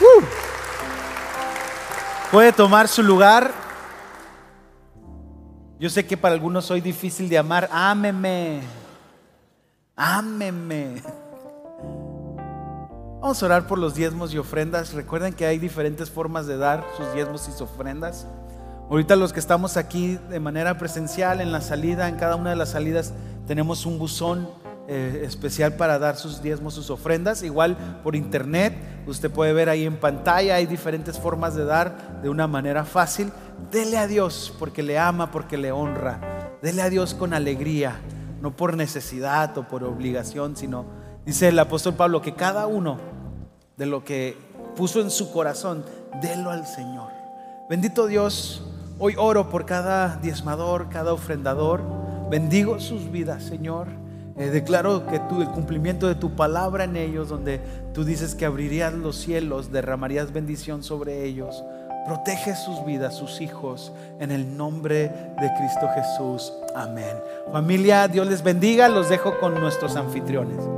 Uh. 0.00 0.22
Puede 2.30 2.52
tomar 2.52 2.86
su 2.86 3.02
lugar. 3.02 3.52
Yo 5.80 5.90
sé 5.90 6.06
que 6.06 6.16
para 6.16 6.32
algunos 6.32 6.64
soy 6.66 6.80
difícil 6.80 7.28
de 7.28 7.38
amar. 7.38 7.68
Ámeme. 7.72 8.60
Ámeme. 9.96 11.02
Vamos 13.20 13.42
a 13.42 13.46
orar 13.46 13.66
por 13.66 13.80
los 13.80 13.96
diezmos 13.96 14.32
y 14.32 14.38
ofrendas. 14.38 14.92
Recuerden 14.92 15.32
que 15.32 15.44
hay 15.44 15.58
diferentes 15.58 16.08
formas 16.08 16.46
de 16.46 16.56
dar 16.56 16.86
sus 16.96 17.12
diezmos 17.14 17.48
y 17.48 17.50
sus 17.50 17.62
ofrendas. 17.62 18.28
Ahorita 18.90 19.16
los 19.16 19.34
que 19.34 19.40
estamos 19.40 19.76
aquí 19.76 20.18
de 20.30 20.40
manera 20.40 20.78
presencial 20.78 21.42
en 21.42 21.52
la 21.52 21.60
salida, 21.60 22.08
en 22.08 22.16
cada 22.16 22.36
una 22.36 22.50
de 22.50 22.56
las 22.56 22.70
salidas, 22.70 23.12
tenemos 23.46 23.84
un 23.84 23.98
buzón 23.98 24.48
eh, 24.88 25.24
especial 25.26 25.74
para 25.74 25.98
dar 25.98 26.16
sus 26.16 26.40
diezmos, 26.40 26.72
sus 26.72 26.88
ofrendas. 26.88 27.42
Igual 27.42 27.76
por 28.02 28.16
internet, 28.16 28.74
usted 29.06 29.30
puede 29.30 29.52
ver 29.52 29.68
ahí 29.68 29.84
en 29.84 29.98
pantalla, 29.98 30.54
hay 30.54 30.64
diferentes 30.64 31.18
formas 31.18 31.54
de 31.54 31.66
dar 31.66 32.22
de 32.22 32.30
una 32.30 32.46
manera 32.46 32.86
fácil. 32.86 33.30
Dele 33.70 33.98
a 33.98 34.06
Dios 34.06 34.54
porque 34.58 34.82
le 34.82 34.98
ama, 34.98 35.30
porque 35.30 35.58
le 35.58 35.70
honra. 35.70 36.56
Dele 36.62 36.80
a 36.80 36.88
Dios 36.88 37.12
con 37.12 37.34
alegría, 37.34 38.00
no 38.40 38.56
por 38.56 38.74
necesidad 38.74 39.56
o 39.58 39.68
por 39.68 39.84
obligación, 39.84 40.56
sino, 40.56 40.86
dice 41.26 41.48
el 41.48 41.58
apóstol 41.58 41.92
Pablo, 41.92 42.22
que 42.22 42.34
cada 42.34 42.66
uno 42.66 42.96
de 43.76 43.84
lo 43.84 44.02
que 44.02 44.38
puso 44.74 45.02
en 45.02 45.10
su 45.10 45.30
corazón, 45.30 45.84
délo 46.22 46.50
al 46.50 46.66
Señor. 46.66 47.12
Bendito 47.68 48.06
Dios, 48.06 48.62
hoy 48.98 49.14
oro 49.16 49.48
por 49.48 49.64
cada 49.64 50.16
diezmador, 50.16 50.88
cada 50.88 51.12
ofrendador. 51.12 51.80
Bendigo 52.30 52.80
sus 52.80 53.10
vidas, 53.10 53.42
Señor. 53.42 53.88
Eh, 54.36 54.50
declaro 54.50 55.06
que 55.06 55.18
tú, 55.20 55.42
el 55.42 55.48
cumplimiento 55.48 56.06
de 56.06 56.14
tu 56.14 56.36
palabra 56.36 56.84
en 56.84 56.96
ellos, 56.96 57.28
donde 57.28 57.60
tú 57.92 58.04
dices 58.04 58.34
que 58.34 58.46
abrirías 58.46 58.92
los 58.92 59.16
cielos, 59.16 59.72
derramarías 59.72 60.32
bendición 60.32 60.82
sobre 60.82 61.24
ellos. 61.24 61.64
Protege 62.06 62.54
sus 62.54 62.84
vidas, 62.86 63.16
sus 63.16 63.40
hijos, 63.40 63.92
en 64.20 64.30
el 64.30 64.56
nombre 64.56 65.08
de 65.08 65.50
Cristo 65.58 65.88
Jesús. 65.94 66.52
Amén. 66.74 67.16
Familia, 67.52 68.08
Dios 68.08 68.26
les 68.28 68.42
bendiga. 68.42 68.88
Los 68.88 69.08
dejo 69.08 69.38
con 69.40 69.54
nuestros 69.60 69.96
anfitriones. 69.96 70.77